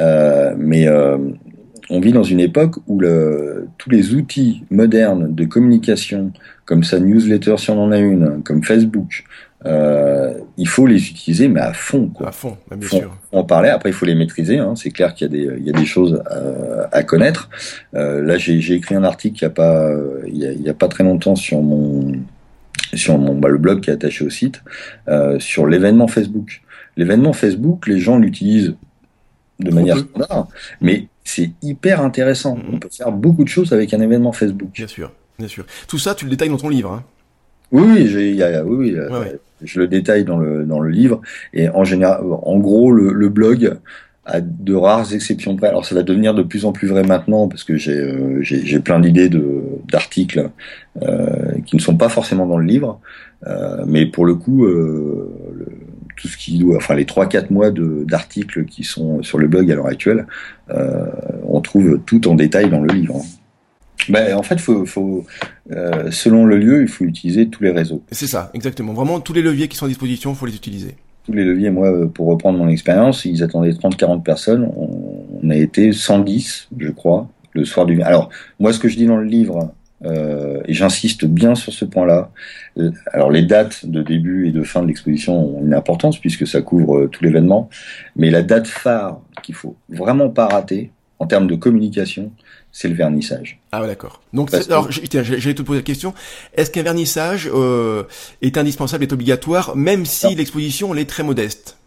[0.00, 0.88] Euh, mais
[1.88, 6.32] on vit dans une époque où le, tous les outils modernes de communication,
[6.64, 9.24] comme sa newsletter si on en a une, comme Facebook,
[9.64, 12.08] euh, il faut les utiliser, mais à fond.
[12.08, 12.28] Quoi.
[12.28, 13.16] À fond, bah, bien sûr.
[13.32, 13.70] En parler.
[13.70, 14.58] Après, il faut les maîtriser.
[14.58, 14.74] Hein.
[14.76, 17.48] C'est clair qu'il y a des, il y a des choses à, à connaître.
[17.94, 19.90] Euh, là, j'ai écrit un article il y a pas,
[20.26, 22.12] il y a, il y a pas très longtemps sur mon,
[22.94, 24.62] sur mon, bah, le blog qui est attaché au site,
[25.08, 26.62] euh, sur l'événement Facebook.
[26.96, 28.74] L'événement Facebook, les gens l'utilisent
[29.58, 30.48] de manière standard,
[30.80, 32.56] mais c'est hyper intéressant.
[32.56, 32.74] Mm-hmm.
[32.74, 34.70] On peut faire beaucoup de choses avec un événement Facebook.
[34.72, 35.64] Bien sûr, bien sûr.
[35.88, 36.92] Tout ça, tu le détailles dans ton livre.
[36.92, 37.04] Hein.
[37.72, 38.96] Oui, oui, oui,
[39.62, 41.20] je le détaille dans le dans le livre.
[41.52, 43.76] Et en général, en gros, le, blog
[44.24, 45.68] a de rares exceptions près.
[45.68, 48.80] Alors ça va devenir de plus en plus vrai maintenant parce que j'ai euh, j'ai
[48.80, 50.50] plein d'idées de d'articles
[51.02, 53.00] euh, qui ne sont pas forcément dans le livre,
[53.46, 55.28] euh, mais pour le coup, le,
[56.16, 59.70] tout ce qui doit, enfin les trois quatre mois d'articles qui sont sur le blog
[59.70, 60.26] à l'heure actuelle,
[61.44, 63.22] on trouve tout en détail dans le livre.
[64.08, 65.24] Ben, en fait, faut, faut
[65.72, 68.02] euh, selon le lieu, il faut utiliser tous les réseaux.
[68.10, 68.92] C'est ça, exactement.
[68.92, 70.94] Vraiment, tous les leviers qui sont à disposition, il faut les utiliser.
[71.24, 74.70] Tous les leviers, moi, euh, pour reprendre mon expérience, ils attendaient 30-40 personnes.
[74.76, 78.02] On, a été 110, je crois, le soir du...
[78.02, 79.72] Alors, moi, ce que je dis dans le livre,
[80.04, 82.30] euh, et j'insiste bien sur ce point-là.
[83.12, 86.60] Alors les dates de début et de fin de l'exposition ont une importance puisque ça
[86.60, 87.70] couvre euh, tout l'événement,
[88.14, 92.30] mais la date phare qu'il faut vraiment pas rater en termes de communication,
[92.76, 93.58] c'est le vernissage.
[93.72, 94.20] Ah ouais, d'accord.
[94.34, 96.12] Donc, alors, j'allais te poser la question.
[96.54, 98.02] Est-ce qu'un vernissage euh,
[98.42, 101.78] est indispensable, est obligatoire, même si l'exposition est très modeste?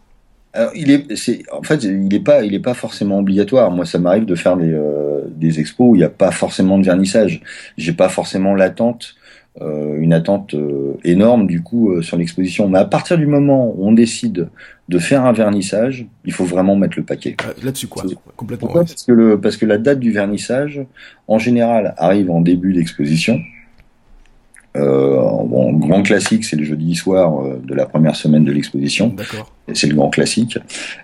[0.52, 3.70] Alors, il est, c'est, en fait, il n'est pas, il est pas forcément obligatoire.
[3.70, 6.80] Moi, ça m'arrive de faire des, euh, des expos où il n'y a pas forcément
[6.80, 7.44] de vernissage.
[7.78, 9.16] J'ai pas forcément l'attente
[9.62, 12.68] euh, une attente euh, énorme du coup sur l'exposition.
[12.68, 14.50] Mais à partir du moment où on décide
[14.90, 17.38] de faire un vernissage, il faut vraiment mettre le paquet.
[17.64, 18.04] Là-dessus quoi,
[18.36, 18.74] complètement.
[18.74, 20.82] parce que le parce que la date du vernissage
[21.28, 23.40] en général arrive en début d'exposition.
[24.76, 25.16] Euh,
[25.46, 29.10] bon, grand classique, c'est le jeudi soir de la première semaine de l'exposition.
[29.10, 29.54] D'accord.
[29.74, 30.58] C'est le grand classique.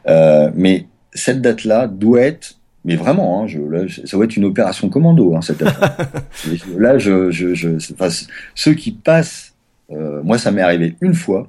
[0.08, 2.56] Euh, mais cette date-là doit être
[2.86, 5.64] mais vraiment, hein, je, là, ça va être une opération commando, hein, cette
[6.78, 8.10] Là, je, je, je enfin,
[8.54, 9.56] ceux qui passent,
[9.92, 11.48] euh, moi, ça m'est arrivé une fois,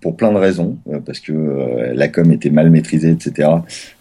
[0.00, 3.48] pour plein de raisons, euh, parce que euh, la com était mal maîtrisée, etc.,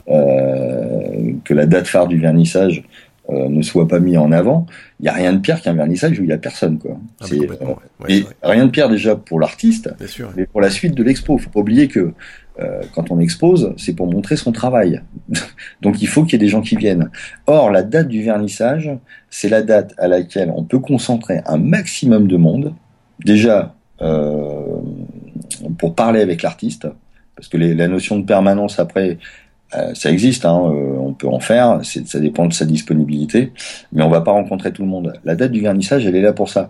[0.07, 2.83] euh, que la date phare du vernissage
[3.27, 4.67] ne soit pas mis en avant.
[4.99, 6.99] Il n'y a rien de pire qu'un vernissage où il n'y a personne, quoi.
[7.19, 7.25] Ah,
[8.07, 9.89] et rien de pire déjà pour l'artiste,
[10.37, 11.35] mais pour la suite de l'expo.
[11.39, 12.13] Faut pas oublier que
[12.59, 15.01] euh, quand on expose, c'est pour montrer son travail.
[15.81, 17.09] Donc il faut qu'il y ait des gens qui viennent.
[17.47, 18.91] Or, la date du vernissage,
[19.29, 22.73] c'est la date à laquelle on peut concentrer un maximum de monde
[23.23, 23.75] déjà
[25.77, 26.87] pour parler avec l'artiste,
[27.35, 29.17] parce que la notion de permanence après,
[29.93, 33.51] ça existe, hein, on peut en faire, ça dépend de sa disponibilité,
[33.91, 35.13] mais on va pas rencontrer tout le monde.
[35.25, 36.69] La date du vernissage, elle est là pour ça.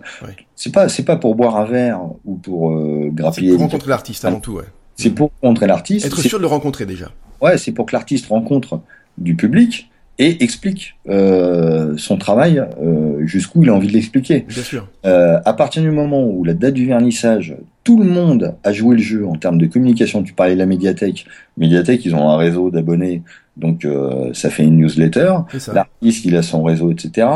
[0.56, 3.50] C'est pas, c'est pas pour boire un verre ou pour euh, grappiller.
[3.50, 4.64] C'est pour rencontrer l'artiste avant tout, ouais.
[4.96, 6.06] C'est pour rencontrer l'artiste.
[6.06, 7.12] Être sûr de le rencontrer déjà.
[7.40, 8.80] Ouais, c'est pour que l'artiste rencontre
[9.18, 14.46] du public et explique euh, son travail euh, jusqu'où il a envie de l'expliquer.
[14.48, 14.88] Bien sûr.
[15.04, 18.96] Euh, à partir du moment où la date du vernissage, tout le monde a joué
[18.96, 20.22] le jeu en termes de communication.
[20.22, 21.26] Tu parlais de la médiathèque.
[21.56, 23.22] Médiathèque, ils ont un réseau d'abonnés,
[23.56, 25.34] donc euh, ça fait une newsletter.
[25.72, 27.28] L'artiste, il a son réseau, etc.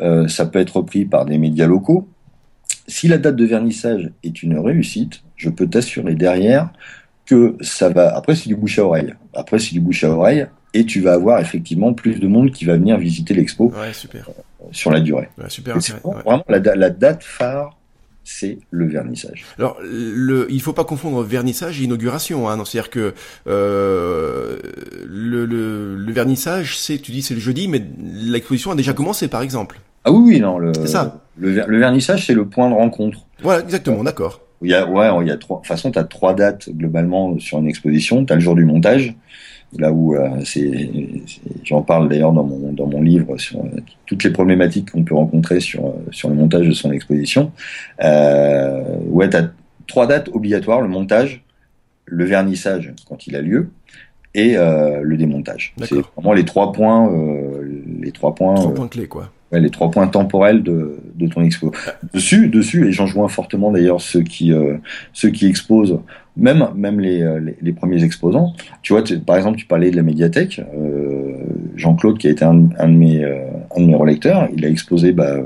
[0.00, 2.08] Euh, ça peut être repris par des médias locaux.
[2.86, 6.70] Si la date de vernissage est une réussite, je peux t'assurer derrière
[7.24, 8.14] que ça va.
[8.14, 9.14] Après, c'est du bouche à oreille.
[9.32, 12.64] Après, c'est du bouche à oreille et tu vas avoir effectivement plus de monde qui
[12.64, 14.28] va venir visiter l'expo super.
[14.28, 15.28] Euh, sur la durée.
[15.38, 17.78] Ouais, super, vraiment, la, la, date phare,
[18.24, 19.44] c'est le vernissage.
[19.58, 22.48] Alors, le, il faut pas confondre vernissage et inauguration.
[22.48, 23.14] Hein, C'est-à-dire que
[23.46, 24.58] euh,
[25.06, 29.28] le, le, le, vernissage, c'est, tu dis, c'est le jeudi, mais l'exposition a déjà commencé,
[29.28, 29.80] par exemple.
[30.04, 30.58] Ah oui, oui, non.
[30.74, 31.20] C'est ça.
[31.38, 33.20] Le, le vernissage, c'est le point de rencontre.
[33.42, 34.40] Voilà, exactement, d'accord.
[34.62, 35.58] Il y a, ouais, il y a trois.
[35.58, 38.24] De toute façon, tu as trois dates globalement sur une exposition.
[38.24, 39.14] Tu as le jour du montage,
[39.78, 40.28] là où euh,
[41.64, 45.14] j'en parle d'ailleurs dans mon dans mon livre sur euh, toutes les problématiques qu'on peut
[45.14, 47.52] rencontrer sur euh, sur le montage de son exposition.
[48.00, 49.48] Ouais, t'as
[49.86, 51.42] trois dates obligatoires le montage,
[52.06, 53.70] le vernissage quand il a lieu
[54.34, 55.74] et le démontage.
[55.84, 57.10] C'est vraiment les trois points,
[58.00, 58.54] les trois points.
[58.54, 59.30] Trois points clés quoi
[59.60, 61.72] les trois points temporels de, de ton expo.
[62.12, 64.76] Dessus, dessus, et j'en joins fortement d'ailleurs ceux qui euh,
[65.12, 65.98] ceux qui exposent,
[66.36, 68.54] même même les, euh, les, premiers exposants.
[68.82, 70.60] Tu vois, par exemple, tu parlais de la médiathèque.
[70.76, 71.32] Euh,
[71.76, 75.36] Jean-Claude, qui a été un, de mes un de mes relecteurs, il a exposé bah,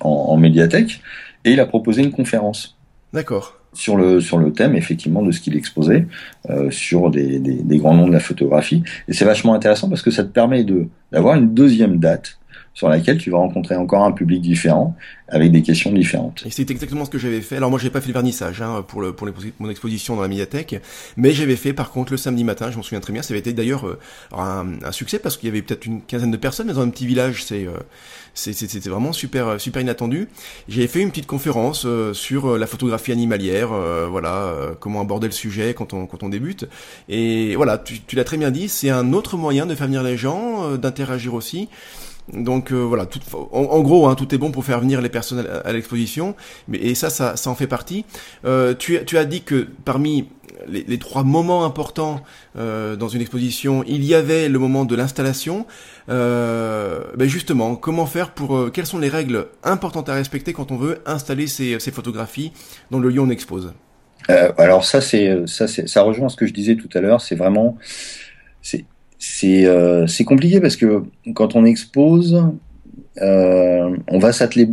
[0.00, 1.00] en, en médiathèque
[1.44, 2.76] et il a proposé une conférence.
[3.12, 6.06] D'accord sur le sur le thème effectivement de ce qu'il exposait
[6.50, 10.02] euh, sur des, des, des, grands noms de la photographie et c'est vachement intéressant parce
[10.02, 12.38] que ça te permet de d'avoir une deuxième date
[12.74, 14.94] sur laquelle tu vas rencontrer encore un public différent
[15.28, 16.42] avec des questions différentes.
[16.46, 17.56] Et c'est exactement ce que j'avais fait.
[17.56, 20.28] Alors moi, j'ai pas fait le vernissage hein, pour le pour mon exposition dans la
[20.28, 20.80] médiathèque,
[21.16, 22.70] mais j'avais fait par contre le samedi matin.
[22.70, 23.22] Je m'en souviens très bien.
[23.22, 23.98] Ça avait été d'ailleurs euh,
[24.32, 26.88] un, un, succès parce qu'il y avait peut-être une quinzaine de personnes, mais dans un
[26.88, 27.72] petit village, c'est euh,
[28.34, 30.28] c'était vraiment super super inattendu.
[30.68, 33.70] J'avais fait une petite conférence euh, sur la photographie animalière,
[34.08, 36.68] voilà comment aborder le sujet quand on quand on débute.
[37.08, 40.02] Et voilà, tu, tu l'as très bien dit, c'est un autre moyen de faire venir
[40.02, 41.68] les gens, d'interagir aussi.
[42.32, 43.20] Donc euh, voilà, tout,
[43.52, 46.34] en, gros, hein, tout est bon pour faire venir les personnes à, l'exposition,
[46.68, 48.04] mais et ça, ça, ça en fait partie.
[48.44, 50.28] Euh, tu, tu as dit que parmi
[50.66, 52.22] les, trois moments importants
[52.56, 55.66] euh, dans une exposition, il y avait le moment de l'installation.
[56.08, 60.72] Euh, ben justement, comment faire pour euh, quelles sont les règles importantes à respecter quand
[60.72, 62.52] on veut installer ces, ces photographies
[62.90, 63.72] dans le lieu où on expose?
[64.58, 67.22] Alors ça, c'est ça, ça rejoint ce que je disais tout à l'heure.
[67.22, 67.78] C'est vraiment
[68.60, 68.84] c'est
[69.18, 71.02] c'est euh, c'est compliqué parce que
[71.34, 72.42] quand on expose,
[73.20, 74.68] euh, on va s'atteler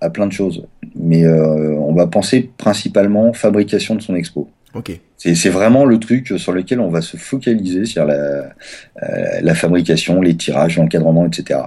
[0.00, 4.48] à, plein de choses, mais euh, on va penser principalement fabrication de son expo.
[4.74, 4.98] Ok.
[5.18, 8.54] C'est vraiment le truc sur lequel on va se focaliser sur la
[9.40, 11.60] la fabrication, les tirages, l'encadrement, etc.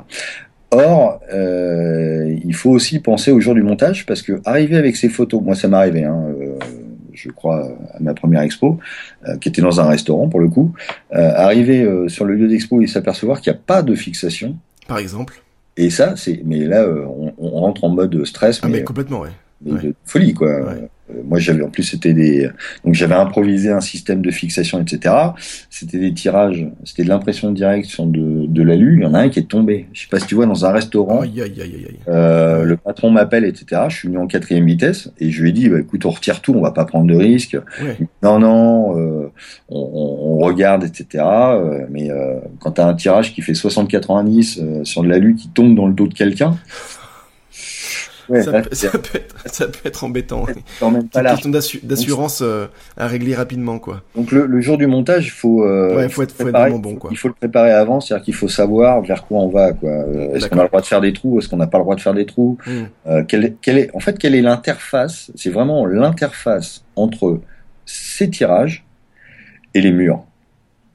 [0.72, 5.42] Or, il faut aussi penser au jour du montage parce que arriver avec ces photos,
[5.42, 6.04] moi ça m'est arrivé.
[6.04, 6.26] Hein,
[7.16, 8.80] je crois, à ma première expo,
[9.28, 10.74] euh, qui était dans un restaurant pour le coup,
[11.14, 14.58] euh, arriver euh, sur le lieu d'expo et s'apercevoir qu'il n'y a pas de fixation.
[14.88, 15.42] Par exemple.
[15.78, 18.62] Et ça, c'est, mais là, on, on, rentre en mode stress.
[18.64, 19.32] Ah, mais, complètement, ouais.
[19.62, 20.62] De folie, quoi.
[20.62, 20.90] Ouais.
[21.16, 22.50] Euh, moi, j'avais en plus c'était des
[22.84, 25.16] donc j'avais improvisé un système de fixation, etc.
[25.70, 28.98] C'était des tirages, c'était de l'impression directe sur de, de l'alu.
[28.98, 29.88] Il y en a un qui est tombé.
[29.94, 31.22] Je sais pas si tu vois dans un restaurant.
[31.22, 33.84] Aïe, aïe, aïe, euh, le patron m'appelle, etc.
[33.90, 36.42] Je suis mis en quatrième vitesse et je lui ai dit, bah, écoute, on retire
[36.42, 37.58] tout, on va pas prendre de risques.
[38.22, 39.32] Non, non, euh,
[39.70, 41.24] on, on, regarde, etc.
[41.24, 45.50] Euh, mais euh, quand tu as un tirage qui fait 60-90 sur de l'alu qui
[45.50, 46.58] tombe dans le dos de quelqu'un
[48.28, 50.46] ça, peut, ça, peut être, ça, peut être, embêtant.
[50.48, 52.68] C'est une question d'assurance euh,
[52.98, 54.02] à régler rapidement, quoi.
[54.16, 56.96] Donc le, le jour du montage, il faut, euh, ouais, faut, être, faut être bon,
[56.96, 57.10] quoi.
[57.12, 59.90] Il faut le préparer avant, c'est-à-dire qu'il faut savoir vers quoi on va, quoi.
[59.90, 61.84] Euh, est-ce qu'on a le droit de faire des trous Est-ce qu'on n'a pas le
[61.84, 62.84] droit de faire des trous hmm.
[63.08, 67.40] euh, quelle, quelle est, En fait, quelle est l'interface C'est vraiment l'interface entre
[67.86, 68.86] ces tirages
[69.74, 70.24] et les murs,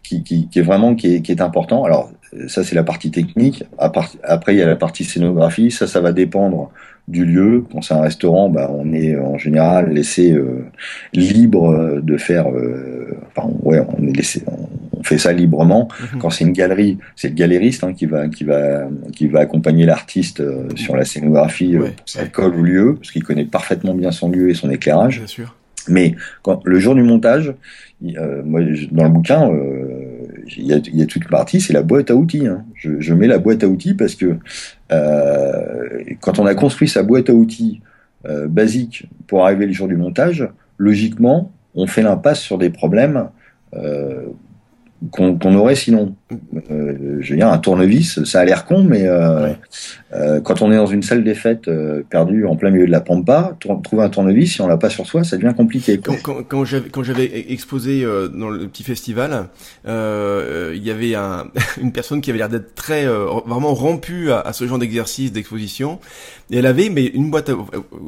[0.02, 1.84] qui, qui, qui est vraiment qui est, qui est important.
[1.84, 2.10] Alors
[2.46, 3.64] ça, c'est la partie technique.
[3.78, 5.70] Après, il y a la partie scénographie.
[5.70, 6.70] Ça, ça va dépendre
[7.10, 7.64] du lieu.
[7.70, 10.64] Quand c'est un restaurant, bah, on est en général laissé euh,
[11.12, 12.48] libre de faire.
[12.48, 14.42] Euh, enfin, ouais, on est laissé.
[14.46, 15.88] On, fait ça librement.
[15.88, 16.20] Mhm.
[16.20, 19.86] Quand c'est une galerie, c'est le galériste hein, qui va qui va qui va accompagner
[19.86, 24.12] l'artiste euh, sur la scénographie, ouais, ça colle au lieu, parce qu'il connaît parfaitement bien
[24.12, 25.18] son lieu et son éclairage.
[25.18, 25.56] Bien sûr.
[25.88, 27.54] Mais quand le jour du montage,
[28.02, 28.60] moi,
[28.92, 29.50] dans le bouquin,
[30.56, 32.46] il y, a, toute partie, c'est la boîte à outils.
[32.46, 32.64] Hein.
[32.74, 34.36] Je, je, mets la boîte à outils parce que
[34.92, 37.80] euh, quand on a construit sa boîte à outils
[38.26, 43.28] euh, basique pour arriver le jour du montage, logiquement, on fait l'impasse sur des problèmes
[43.74, 44.26] euh,
[45.10, 46.14] qu'on aurait sinon.
[46.70, 49.52] Euh, je veux dire, un tournevis, ça a l'air con, mais euh,
[50.12, 52.90] euh, quand on est dans une salle des fêtes euh, perdue en plein milieu de
[52.90, 55.98] la pampa, trouver un tournevis, si on l'a pas sur soi, ça devient compliqué.
[55.98, 59.48] Quand, quand, quand j'avais exposé euh, dans le petit festival,
[59.86, 61.46] il y avait un,
[61.80, 65.98] une personne qui avait l'air d'être très vraiment rompue à, à ce genre d'exercice d'exposition,
[66.50, 67.50] et elle avait mais une boîte,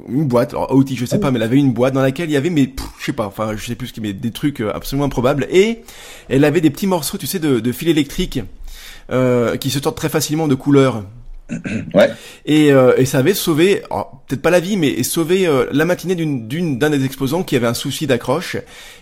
[0.08, 2.32] une boîte, alors outil je sais pas, mais elle avait une boîte dans laquelle il
[2.32, 4.60] y avait mais je sais pas, enfin je sais plus ce qui, mais des trucs
[4.60, 5.82] absolument improbables, et
[6.28, 8.11] elle avait des petits morceaux, tu sais, de, de fil électrique
[9.10, 11.04] euh, qui se tordent très facilement de couleur.
[11.94, 12.10] Ouais.
[12.46, 13.82] Et, euh, et ça avait sauvé,
[14.26, 17.56] peut-être pas la vie, mais sauvé euh, la matinée d'une d'une d'un des exposants qui
[17.56, 18.56] avait un souci d'accroche.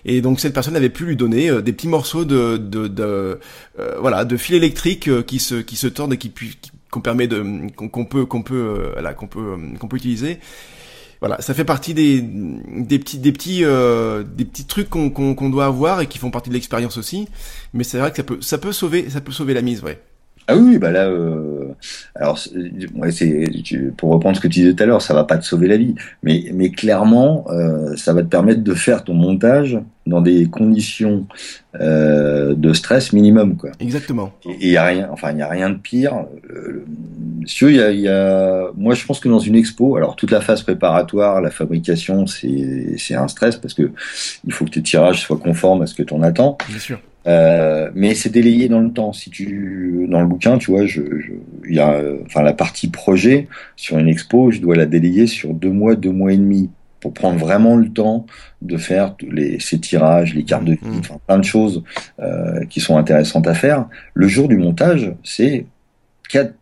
[0.05, 3.39] Et donc cette personne avait pu lui donner euh, des petits morceaux de de, de
[3.79, 6.33] euh, voilà de fil électrique qui se qui se tordent et qui
[6.91, 7.45] qu'on permet de
[7.77, 10.41] qu'on peut qu'on peut là qu'on peut qu'on peut utiliser
[11.21, 15.51] voilà, ça fait partie des, des petits des petits euh, des petits trucs qu'on qu'on
[15.51, 17.29] doit avoir et qui font partie de l'expérience aussi.
[17.75, 20.01] Mais c'est vrai que ça peut ça peut sauver ça peut sauver la mise, ouais.
[20.51, 21.75] Ah oui, bah là, euh,
[22.15, 22.39] alors
[22.97, 23.45] ouais, c'est
[23.97, 25.77] pour reprendre ce que tu disais tout à l'heure, ça va pas te sauver la
[25.77, 30.47] vie, mais mais clairement, euh, ça va te permettre de faire ton montage dans des
[30.47, 31.27] conditions
[31.81, 33.71] euh, de stress minimum, quoi.
[33.79, 34.33] Exactement.
[34.45, 36.27] Et il y a rien, enfin il y a rien de pire.
[36.51, 36.85] Euh,
[37.63, 40.41] il y a, y a, moi je pense que dans une expo, alors toute la
[40.41, 43.93] phase préparatoire, la fabrication, c'est c'est un stress parce que
[44.45, 46.59] il faut que tes tirages soient conformes à ce que tu en attends.
[46.69, 47.01] Bien sûr.
[47.27, 49.13] Euh, mais c'est délayé dans le temps.
[49.13, 51.33] Si tu dans le bouquin, tu vois, je, je
[51.69, 55.55] il y a, enfin la partie projet sur une expo, je dois la délayer sur
[55.55, 58.27] deux mois, deux mois et demi pour prendre vraiment le temps
[58.63, 60.99] de faire les, ces tirages, les cartes de vie, mmh.
[61.01, 61.83] enfin plein de choses
[62.21, 63.87] euh, qui sont intéressantes à faire.
[64.15, 65.67] Le jour du montage, c'est 4,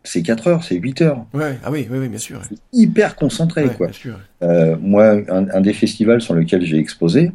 [0.04, 1.26] c'est 4 heures, c'est 8 heures.
[1.34, 2.40] Ouais, ah oui, oui, oui bien sûr.
[2.48, 3.88] C'est hyper concentré, ouais, quoi.
[3.88, 4.18] Bien sûr.
[4.42, 7.32] Euh, moi, un, un, des festivals sur lequel j'ai exposé,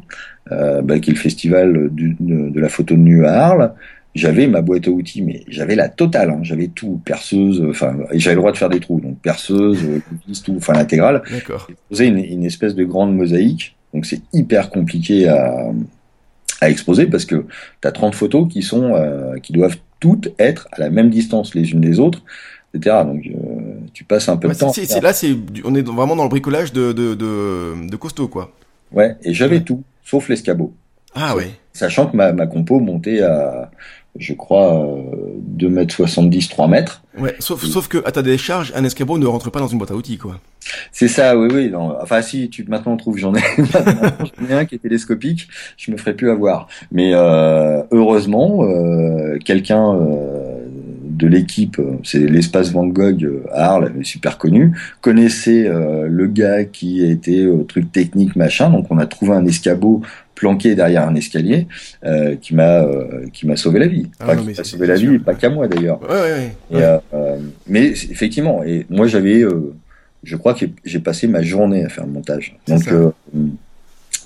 [0.52, 3.72] euh, bah, qui est le festival du, de, de, la photo de nu à Arles,
[4.14, 6.30] j'avais ma boîte à outils, mais j'avais la totale.
[6.30, 6.40] Hein.
[6.42, 9.78] J'avais tout, perceuse, enfin, j'avais le droit de faire des trous, donc perceuse,
[10.44, 11.22] tout, enfin l'intégrale.
[11.30, 11.68] D'accord.
[11.90, 15.72] J'ai une, une espèce de grande mosaïque, donc c'est hyper compliqué à,
[16.60, 17.46] à exposer parce que
[17.80, 21.54] tu as 30 photos qui sont euh, qui doivent toutes être à la même distance
[21.54, 22.22] les unes des autres,
[22.74, 22.96] etc.
[23.06, 25.00] Donc euh, tu passes un peu ouais, de temps.
[25.00, 25.34] Là, c'est,
[25.64, 28.52] on est vraiment dans le bricolage de, de, de, de costaud, quoi.
[28.92, 29.62] Ouais, et j'avais ouais.
[29.62, 30.74] tout, sauf l'escabeau.
[31.14, 31.52] Ah ouais.
[31.72, 33.70] Sachant que ma, ma compo montait à,
[34.18, 35.02] je crois, euh,
[35.38, 37.02] 2 mètres 70, 3 mètres.
[37.18, 39.90] Ouais, sauf, sauf que à ta décharge, un escabeau ne rentre pas dans une boîte
[39.90, 40.38] à outils, quoi.
[40.92, 41.70] C'est ça, oui, oui.
[41.70, 41.96] Non.
[42.00, 45.96] Enfin, si tu maintenant trouves, j'en ai, j'en ai un qui est télescopique, je me
[45.96, 46.68] ferai plus avoir.
[46.92, 50.58] Mais euh, heureusement, euh, quelqu'un euh,
[51.14, 57.04] de l'équipe, c'est l'espace Van Gogh à Arles, super connu, connaissait euh, le gars qui
[57.04, 60.02] était au truc technique machin, donc on a trouvé un escabeau
[60.44, 61.66] planqué derrière un escalier
[62.04, 64.06] euh, qui m'a euh, qui m'a sauvé la vie.
[64.20, 65.08] Ah Pas non, qui m'a sauvé la sûr.
[65.10, 66.00] vie, et pas qu'à moi d'ailleurs.
[66.02, 66.82] Ouais, ouais, Et, ouais.
[66.82, 69.72] euh, euh, mais effectivement, et moi j'avais, euh,
[70.22, 72.56] je crois que j'ai passé ma journée à faire le montage.
[72.68, 72.82] Donc,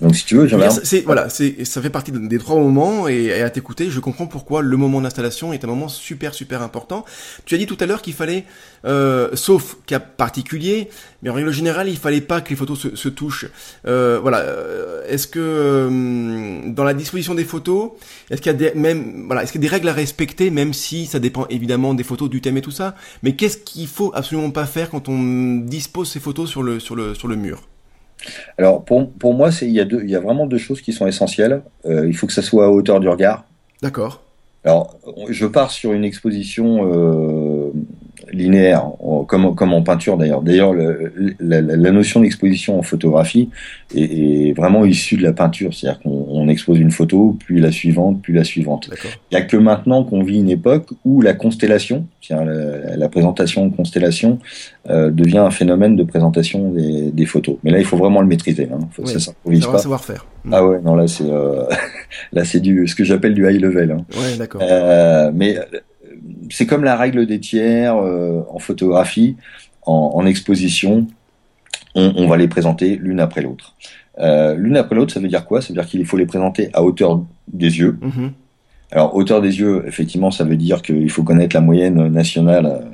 [0.01, 3.25] donc si tu veux, un- C'est, voilà, c'est, ça fait partie des trois moments et,
[3.25, 7.05] et à t'écouter, je comprends pourquoi le moment d'installation est un moment super super important.
[7.45, 8.45] Tu as dit tout à l'heure qu'il fallait,
[8.85, 10.89] euh, sauf cas particulier,
[11.23, 13.47] mais en règle générale, il fallait pas que les photos se, se touchent.
[13.87, 17.91] Euh, voilà, euh, est-ce que euh, dans la disposition des photos,
[18.31, 20.51] est-ce qu'il y a des, même, voilà, est-ce qu'il y a des règles à respecter,
[20.51, 22.95] même si ça dépend évidemment des photos, du thème et tout ça.
[23.23, 26.95] Mais qu'est-ce qu'il faut absolument pas faire quand on dispose ces photos sur le sur
[26.95, 27.63] le sur le mur?
[28.57, 30.81] Alors pour pour moi, c'est il y a deux, il y a vraiment deux choses
[30.81, 31.63] qui sont essentielles.
[31.87, 33.45] Euh, il faut que ça soit à hauteur du regard.
[33.83, 34.23] D'accord.
[34.65, 34.99] Alors,
[35.29, 37.71] je pars sur une exposition euh,
[38.33, 38.85] linéaire,
[39.27, 40.43] comme, comme en peinture d'ailleurs.
[40.43, 43.49] D'ailleurs, le- la, notion d'exposition en photographie
[43.95, 45.73] est, est vraiment issue de la peinture.
[45.75, 48.91] C'est-à-dire qu'on on expose une photo, puis la suivante, puis la suivante.
[49.31, 53.09] Il n'y a que maintenant qu'on vit une époque où la constellation, c'est-à-dire la, la
[53.09, 54.39] présentation en constellation,
[54.91, 57.57] euh, devient un phénomène de présentation des, des photos.
[57.65, 58.69] Mais là, il faut vraiment le maîtriser.
[58.73, 58.79] Hein.
[58.93, 59.79] Faut, Oui, Ça s'improvise C'est un pas.
[59.79, 60.27] savoir-faire.
[60.51, 61.65] Ah ouais, non, là, c'est euh,
[62.33, 63.91] là, c'est du ce que j'appelle du high level.
[63.91, 64.05] Hein.
[64.17, 64.61] Ouais, d'accord.
[64.65, 65.57] Euh, mais
[66.51, 69.37] c'est comme la règle des tiers euh, en photographie,
[69.87, 71.07] en, en exposition.
[71.95, 73.75] on, on va les présenter l'une après l'autre.
[74.21, 75.61] Euh, l'une après l'autre, ça veut dire quoi?
[75.63, 77.23] Ça veut dire qu'il faut les présenter à hauteur
[77.53, 77.99] des yeux.
[78.03, 78.33] Mhm.
[78.91, 82.87] Alors, hauteur des yeux, effectivement, ça veut dire qu'il faut connaître la moyenne nationale.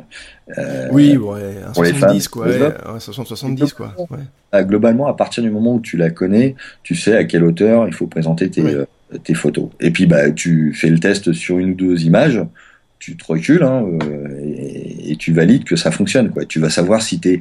[0.58, 2.72] euh, Oui, ouais, un pour les 70 femmes, quoi, ouais, hommes.
[2.96, 3.94] un 60-70 quoi.
[4.10, 4.64] Ouais.
[4.64, 7.94] Globalement, à partir du moment où tu la connais, tu sais à quelle hauteur il
[7.94, 8.74] faut présenter tes, Oui.
[8.74, 8.84] euh,
[9.22, 9.68] tes photos.
[9.80, 12.42] Et puis, bah, tu fais le test sur une ou deux images,
[13.04, 16.30] tu te recules hein, euh, et, tu valides que ça fonctionne.
[16.30, 16.46] Quoi.
[16.46, 17.40] Tu vas savoir si t'es...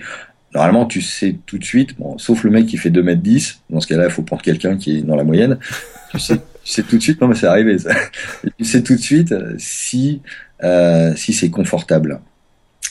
[0.53, 3.88] Normalement, tu sais tout de suite, bon, sauf le mec qui fait 2m10, dans ce
[3.88, 5.57] cas-là, il faut prendre quelqu'un qui est dans la moyenne.
[6.11, 7.95] Tu sais, tu sais tout de suite, non mais c'est arrivé ça.
[8.59, 10.22] Tu sais tout de suite si,
[10.64, 12.20] euh, c'est confortable.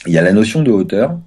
[0.06, 1.20] Il y a la notion de hauteur,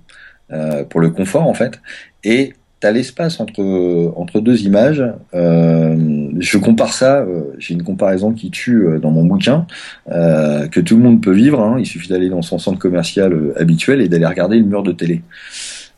[0.52, 1.80] euh, pour le confort en fait,
[2.26, 2.54] et
[2.92, 5.04] l'espace entre, deux images.
[5.34, 9.66] Euh, je compare ça, euh, j'ai une comparaison qui tue euh, dans mon bouquin,
[10.08, 11.62] que tout le monde peut vivre.
[11.62, 11.78] hein.
[11.80, 15.22] il suffit d'aller dans son centre commercial habituel et d'aller regarder le mur de télé.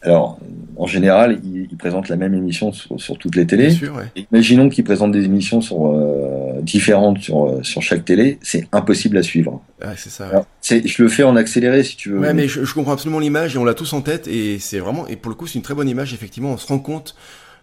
[0.04, 0.40] Alors,
[0.78, 3.72] en général, ils, ils présentent la même émission sur, sur toutes les télés.
[3.72, 4.24] sûr, ouais.
[4.32, 9.18] Imaginons qu'ils présentent des émissions sur, euh, différentes sur, euh, sur chaque télé, c'est impossible
[9.18, 9.62] à suivre.
[9.82, 10.26] Ouais, c'est ça.
[10.26, 10.32] ouais.
[10.32, 12.20] Alors, c'est- je le fais en accéléré si tu veux.
[12.20, 14.80] Ouais, mais je, je comprends absolument l'image et on l'a tous en tête et c'est
[14.80, 16.14] vraiment et pour le coup c'est une très bonne image.
[16.14, 17.16] Effectivement, on se rend compte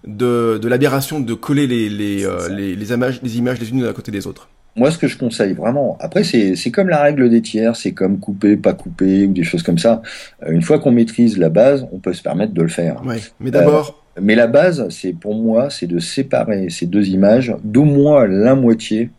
[0.06, 3.84] de, de l'aberration de coller les les, euh, les les images les images les unes
[3.84, 4.48] à côté des autres.
[4.76, 8.18] Moi, ce que je conseille vraiment, après, c'est comme la règle des tiers, c'est comme
[8.18, 10.02] couper, pas couper, ou des choses comme ça.
[10.42, 13.04] Euh, Une fois qu'on maîtrise la base, on peut se permettre de le faire.
[13.06, 13.18] Ouais.
[13.38, 17.84] Mais d'abord, Mais la base, c'est pour moi, c'est de séparer ces deux images d'au
[17.84, 19.10] moins la moitié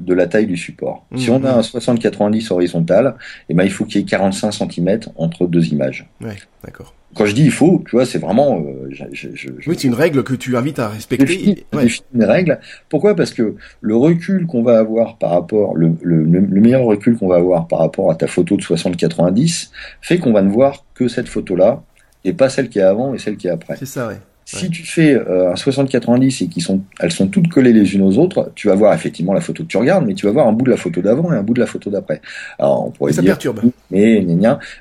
[0.00, 1.06] de la taille du support.
[1.16, 1.36] Si Mhm.
[1.36, 3.14] on a un 60-90 horizontal,
[3.48, 6.06] eh ben, il faut qu'il y ait 45 cm entre deux images.
[6.20, 6.94] ouais, d'accord.
[7.14, 9.74] Quand je dis il faut, tu vois, c'est vraiment, euh, je, je, je, je- Oui,
[9.78, 11.64] c'est une règle que tu invites à respecter.
[11.72, 11.86] Ouais.
[12.14, 12.60] une règle.
[12.90, 13.16] Pourquoi?
[13.16, 17.16] Parce que le recul qu'on va avoir par rapport, le, le, le le meilleur recul
[17.16, 19.70] qu'on va avoir par rapport à ta photo de 60-90
[20.02, 21.82] fait qu'on va ne voir que cette photo-là
[22.24, 23.76] et pas celle qui est avant et celle qui est après.
[23.76, 24.18] C'est ça, ouais.
[24.56, 28.02] Si tu fais euh, un 60-90 et qui sont, elles sont toutes collées les unes
[28.02, 30.46] aux autres, tu vas voir effectivement la photo que tu regardes, mais tu vas voir
[30.48, 32.22] un bout de la photo d'avant et un bout de la photo d'après.
[32.58, 33.60] Alors on pourrait Et ça dire, perturbe.
[33.90, 34.24] mais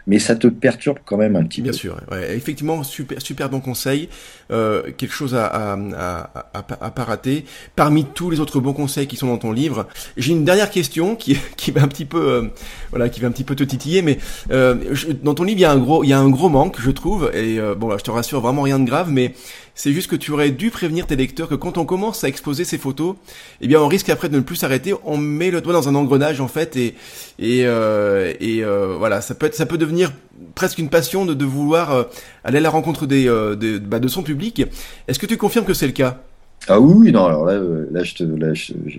[0.05, 1.77] mais ça te perturbe quand même un petit Bien peu.
[1.77, 2.17] sûr, ouais.
[2.17, 4.09] Ouais, effectivement, super, super bon conseil,
[4.51, 7.43] euh, quelque chose à, à, à, à, à pas rater.
[7.75, 11.15] Parmi tous les autres bons conseils qui sont dans ton livre, j'ai une dernière question
[11.15, 12.43] qui, qui va un petit peu, euh,
[12.91, 14.17] voilà, qui va un petit peu te titiller, mais
[14.51, 16.49] euh, je- dans ton livre, il y a un gros, il y a un gros
[16.49, 19.33] manque, je trouve, et euh, bon, là, je te rassure, vraiment rien de grave, mais
[19.75, 22.63] c'est juste que tu aurais dû prévenir tes lecteurs que quand on commence à exposer
[22.65, 23.15] ces photos,
[23.61, 24.93] eh bien, on risque après de ne plus s'arrêter.
[25.05, 26.95] On met le doigt dans un engrenage en fait, et
[27.39, 30.11] et euh, et euh, voilà, ça peut être, ça peut devenir
[30.55, 32.03] presque une passion de, de vouloir euh,
[32.43, 34.63] aller à la rencontre des, euh, des- bah, de son public.
[35.07, 36.21] Est-ce que tu confirmes que c'est le cas?
[36.67, 38.97] Ah oui, non, alors là, euh, là, je te, là, je, je,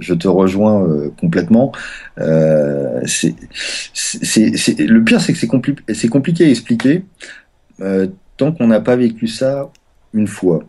[0.00, 0.86] je- te rejoins
[1.20, 1.72] complètement.
[2.18, 3.34] Euh, c'est,
[3.94, 7.04] le pire, c'est que c'est, compli- compliqué à expliquer
[7.80, 9.68] euh, tant qu'on n'a pas vécu ça
[10.14, 10.64] une fois.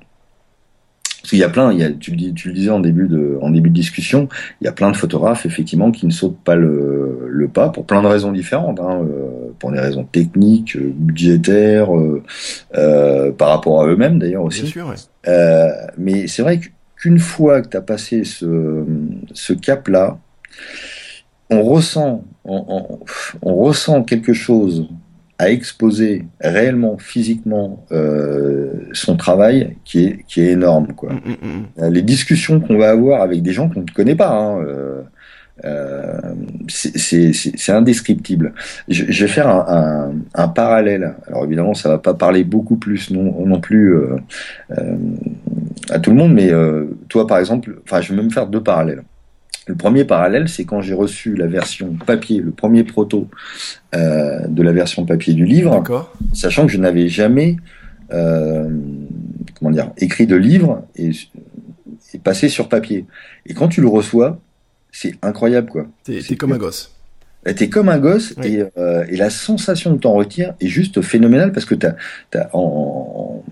[1.21, 2.79] Parce qu'il y a plein, il y a, tu, le dis, tu le disais en
[2.79, 4.29] début de, en début de discussion,
[4.61, 7.85] il y a plein de photographes effectivement qui ne sautent pas le, le pas pour
[7.85, 12.23] plein de raisons différentes, hein, euh, pour des raisons techniques, euh, budgétaires, euh,
[12.75, 14.61] euh, par rapport à eux-mêmes d'ailleurs aussi.
[14.61, 14.95] Bien sûr, ouais.
[15.27, 16.61] Euh, mais c'est vrai
[16.95, 18.85] qu'une fois que tu as passé ce,
[19.33, 20.17] ce cap-là,
[21.49, 22.99] on ressent, on, on-
[23.41, 24.87] on ressent quelque chose
[25.39, 30.87] à exposer réellement, physiquement, euh, son travail qui est, qui est énorme.
[30.93, 31.13] Quoi.
[31.13, 31.65] Mm, mm, mm.
[31.83, 35.01] Euh, Les discussions qu'on va avoir avec des gens qu'on ne connaît pas, hein, euh,
[35.65, 36.19] euh,
[36.67, 38.53] c'est- indescriptible.
[38.89, 40.11] Je, je vais faire un, un,
[40.43, 41.15] un parallèle.
[41.27, 44.15] Alors évidemment, ça va pas parler beaucoup plus non, non plus euh,
[44.77, 44.97] euh,
[45.89, 48.61] à tout le monde, mais euh, toi par exemple, enfin je vais même faire deux
[48.63, 49.03] parallèles.
[49.69, 53.27] Le premier parallèle, c'est quand j'ai reçu la version papier, le premier proto
[53.95, 55.75] euh, de la version papier du livre
[56.33, 57.57] sachant que je n'avais jamais
[58.11, 58.67] euh,
[59.57, 61.11] comment dire écrit de livre et,
[62.13, 63.05] et passé sur papier.
[63.45, 64.39] Et quand tu le reçois,
[64.91, 65.85] c'est incroyable quoi.
[66.03, 66.95] T'es comme un gosse.
[67.55, 68.47] T'es comme un gosse Oui.
[68.55, 71.93] et, euh, et la sensation que t'en retires est juste phénoménale parce que t'as,
[72.31, 73.43] t'as en, en,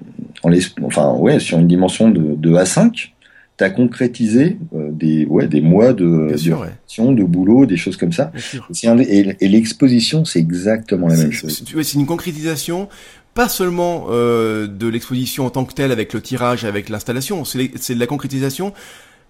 [0.43, 3.11] en l'es- enfin ouais sur une dimension de, de A5,
[3.57, 6.67] t'as concrétisé euh, des ouais des mois de, de sûr, ouais.
[6.67, 8.31] réflexion, de boulot, des choses comme ça.
[8.85, 11.63] Un- et et l'exposition, c'est exactement la même chose.
[11.65, 12.87] C'est ouais, une concrétisation,
[13.33, 17.95] pas seulement euh, de l'exposition en tant que telle avec le tirage, avec l'installation, c'est
[17.95, 18.73] de la concrétisation,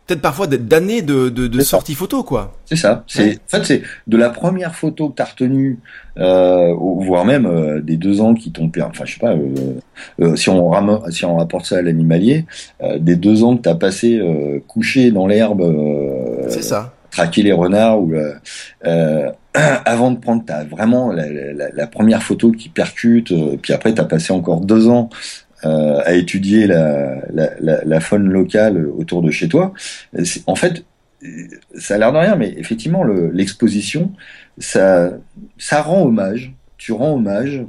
[0.07, 2.55] peut-être parfois d'années de, de, de sorties photo, quoi.
[2.65, 3.03] C'est ça.
[3.07, 3.37] C'est Ouais.
[3.53, 5.79] en fait c'est de la première photo que t'as retenue,
[6.17, 8.91] euh, voire même euh, des deux ans qui t'ont permis.
[8.91, 9.33] Enfin, je sais pas.
[9.33, 9.49] euh,
[10.21, 12.45] euh, si on ram- si on rapporte ça à l'animalier,
[12.81, 16.93] euh, des deux ans que t'as passé euh, couché dans l'herbe, euh, c'est ça.
[17.11, 18.33] traquer les renards ou euh,
[18.85, 19.29] euh,
[19.85, 23.31] avant de prendre ta vraiment la, la- la première photo qui percute.
[23.31, 25.09] euh, puis après t'as passé encore deux ans
[25.67, 29.73] euh, à étudier la, la, la, la, faune locale autour de chez toi.
[30.45, 30.85] En fait,
[31.77, 34.13] ça a l'air de rien, mais effectivement, l'exposition,
[34.57, 35.11] ça,
[35.57, 36.53] ça rend hommage.
[36.77, 37.65] Tu rends hommage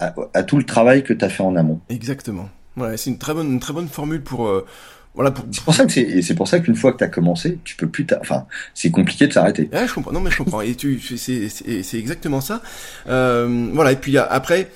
[0.00, 1.80] à, à tout le travail que tu as fait en amont.
[1.88, 2.48] Exactement.
[2.76, 4.46] Ouais, c'est une très bonne, une très bonne formule pour.
[4.46, 4.66] Euh,
[5.14, 5.46] voilà pour...
[5.50, 7.74] C'est pour ça que c'est, c'est pour ça qu'une fois que tu as commencé, tu
[7.76, 9.70] peux plus, enfin, c'est compliqué de s'arrêter.
[9.72, 10.12] Ouais, je comprends.
[10.12, 10.60] Non, mais je comprends.
[10.60, 12.60] Et tu, c'est exactement ça.
[13.08, 13.92] Euh, voilà.
[13.92, 14.68] Et puis après,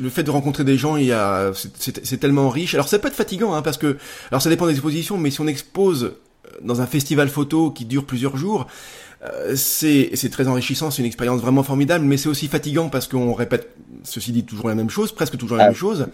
[0.00, 2.74] le fait de rencontrer des gens, il y a, c'est tellement riche.
[2.74, 3.96] Alors ça peut être fatigant, hein, parce que,
[4.30, 6.14] alors ça dépend des expositions, mais si on expose
[6.62, 8.66] dans un festival photo qui dure plusieurs jours,
[9.22, 13.34] euh, c'est très enrichissant, c'est une expérience vraiment formidable, mais c'est aussi fatigant parce qu'on
[13.34, 13.68] répète,
[14.02, 16.06] ceci dit, toujours la même chose, presque toujours la ah, même chose.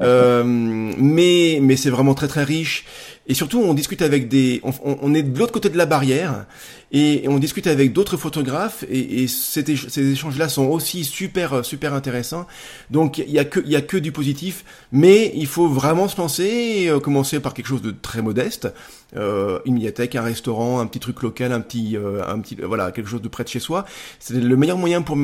[0.00, 2.84] Euh, mais mais c'est vraiment très très riche.
[3.26, 6.44] Et surtout, on discute avec des, on, on est de l'autre côté de la barrière
[6.90, 12.46] et, on discute avec d'autres photographes et, et ces échanges-là sont aussi super super intéressants.
[12.90, 16.06] Donc il y a que il y a que du positif, mais il faut vraiment
[16.06, 18.68] se lancer et euh, commencer par quelque chose de très modeste,
[19.16, 22.90] euh, une médiathèque, un restaurant, un petit truc local, un petit euh, un petit voilà
[22.92, 23.84] quelque chose de près de chez soi.
[24.18, 25.16] C'est le meilleur moyen pour,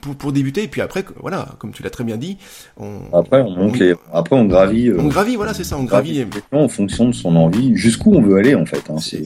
[0.00, 0.64] pour, pour débuter.
[0.64, 2.38] Et puis après voilà, comme tu l'as très bien dit,
[2.78, 4.90] on après on, monte les, après on gravit.
[4.92, 8.36] on gravit voilà c'est ça, on gravit, en fonction de son envie, jusqu'où on veut
[8.36, 8.90] aller en fait.
[8.90, 9.24] Hein, c'est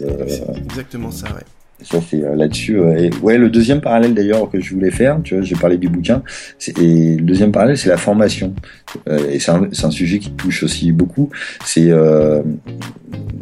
[0.57, 1.42] exactement ça ouais.
[1.85, 2.78] Ça c'est euh, là-dessus.
[2.78, 5.89] Euh, ouais, le deuxième parallèle d'ailleurs que je voulais faire, tu vois, j'ai parlé du
[5.89, 6.22] bouquin.
[6.80, 8.55] Et le deuxième parallèle, c'est la formation.
[9.09, 11.30] Euh, et c'est un, sujet qui touche aussi beaucoup.
[11.64, 12.43] C'est euh,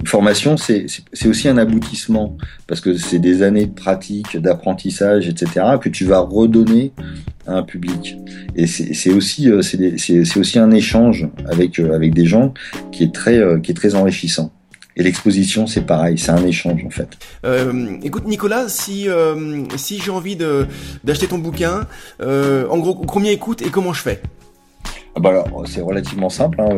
[0.04, 0.86] formation, c'est
[1.26, 2.36] aussi un aboutissement
[2.66, 5.66] parce que c'est des années de pratique, d'apprentissage, etc.
[5.80, 6.92] que tu vas redonner
[7.46, 8.16] à un public.
[8.56, 12.54] Et c'est aussi c'est aussi un échange avec avec des gens
[12.90, 14.52] qui est très qui est très enrichissant.
[14.96, 17.08] Et l'exposition, c'est pareil, c'est un échange en fait.
[17.44, 20.66] Euh, écoute Nicolas, si euh, si j'ai envie de
[21.04, 21.86] d'acheter ton bouquin,
[22.20, 24.20] euh, en gros, combien écoute et comment je fais?
[25.16, 26.60] Ah bah alors, c'est relativement simple.
[26.60, 26.76] Hein.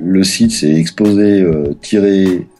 [0.00, 1.74] Le site, c'est exposé euh,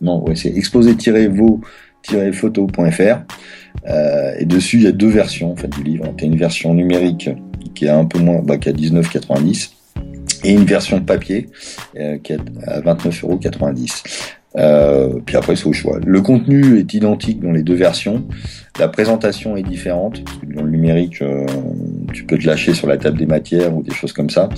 [0.00, 3.20] non, ouais, c'est exposé-vos-photo.fr.
[3.88, 6.12] Euh, et dessus, il y a deux versions en fait du livre.
[6.16, 7.30] Tu as une version numérique
[7.74, 9.70] qui est un peu moins, bah, qui est à 19,90
[10.44, 11.48] et une version papier
[11.96, 13.40] euh, qui est à 29,90 euros.
[14.58, 15.98] Euh, puis après, c'est au choix.
[16.04, 18.24] Le contenu est identique dans les deux versions.
[18.78, 20.22] La présentation est différente.
[20.54, 21.46] dans le numérique, euh,
[22.12, 24.48] tu peux te lâcher sur la table des matières ou des choses comme ça.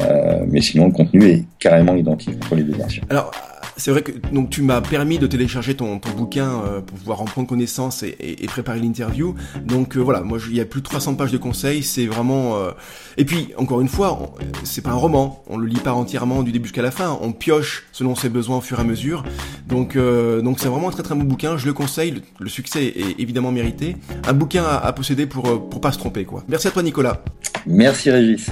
[0.00, 3.02] Euh, mais sinon, le contenu est carrément identique entre les deux versions.
[3.76, 7.20] C'est vrai que donc tu m'as permis de télécharger ton, ton bouquin euh, pour pouvoir
[7.20, 9.34] en prendre connaissance et, et, préparer l'interview.
[9.64, 12.56] Donc euh, voilà, moi il y a plus de 300 pages de conseils, c'est vraiment.
[12.56, 12.70] Euh,
[13.16, 16.52] et puis encore une fois, c'est pas un roman, on le lit pas entièrement du
[16.52, 19.24] début jusqu'à la fin, on pioche selon ses besoins au fur et à mesure.
[19.66, 22.22] Donc donc c'est vraiment un très très bon bouquin, je le conseille.
[22.38, 23.96] Le, succès est évidemment mérité.
[24.28, 26.44] Un bouquin à, à posséder pour pour pas se tromper quoi.
[26.48, 27.22] Merci à toi Nicolas.
[27.66, 28.50] Merci Régis.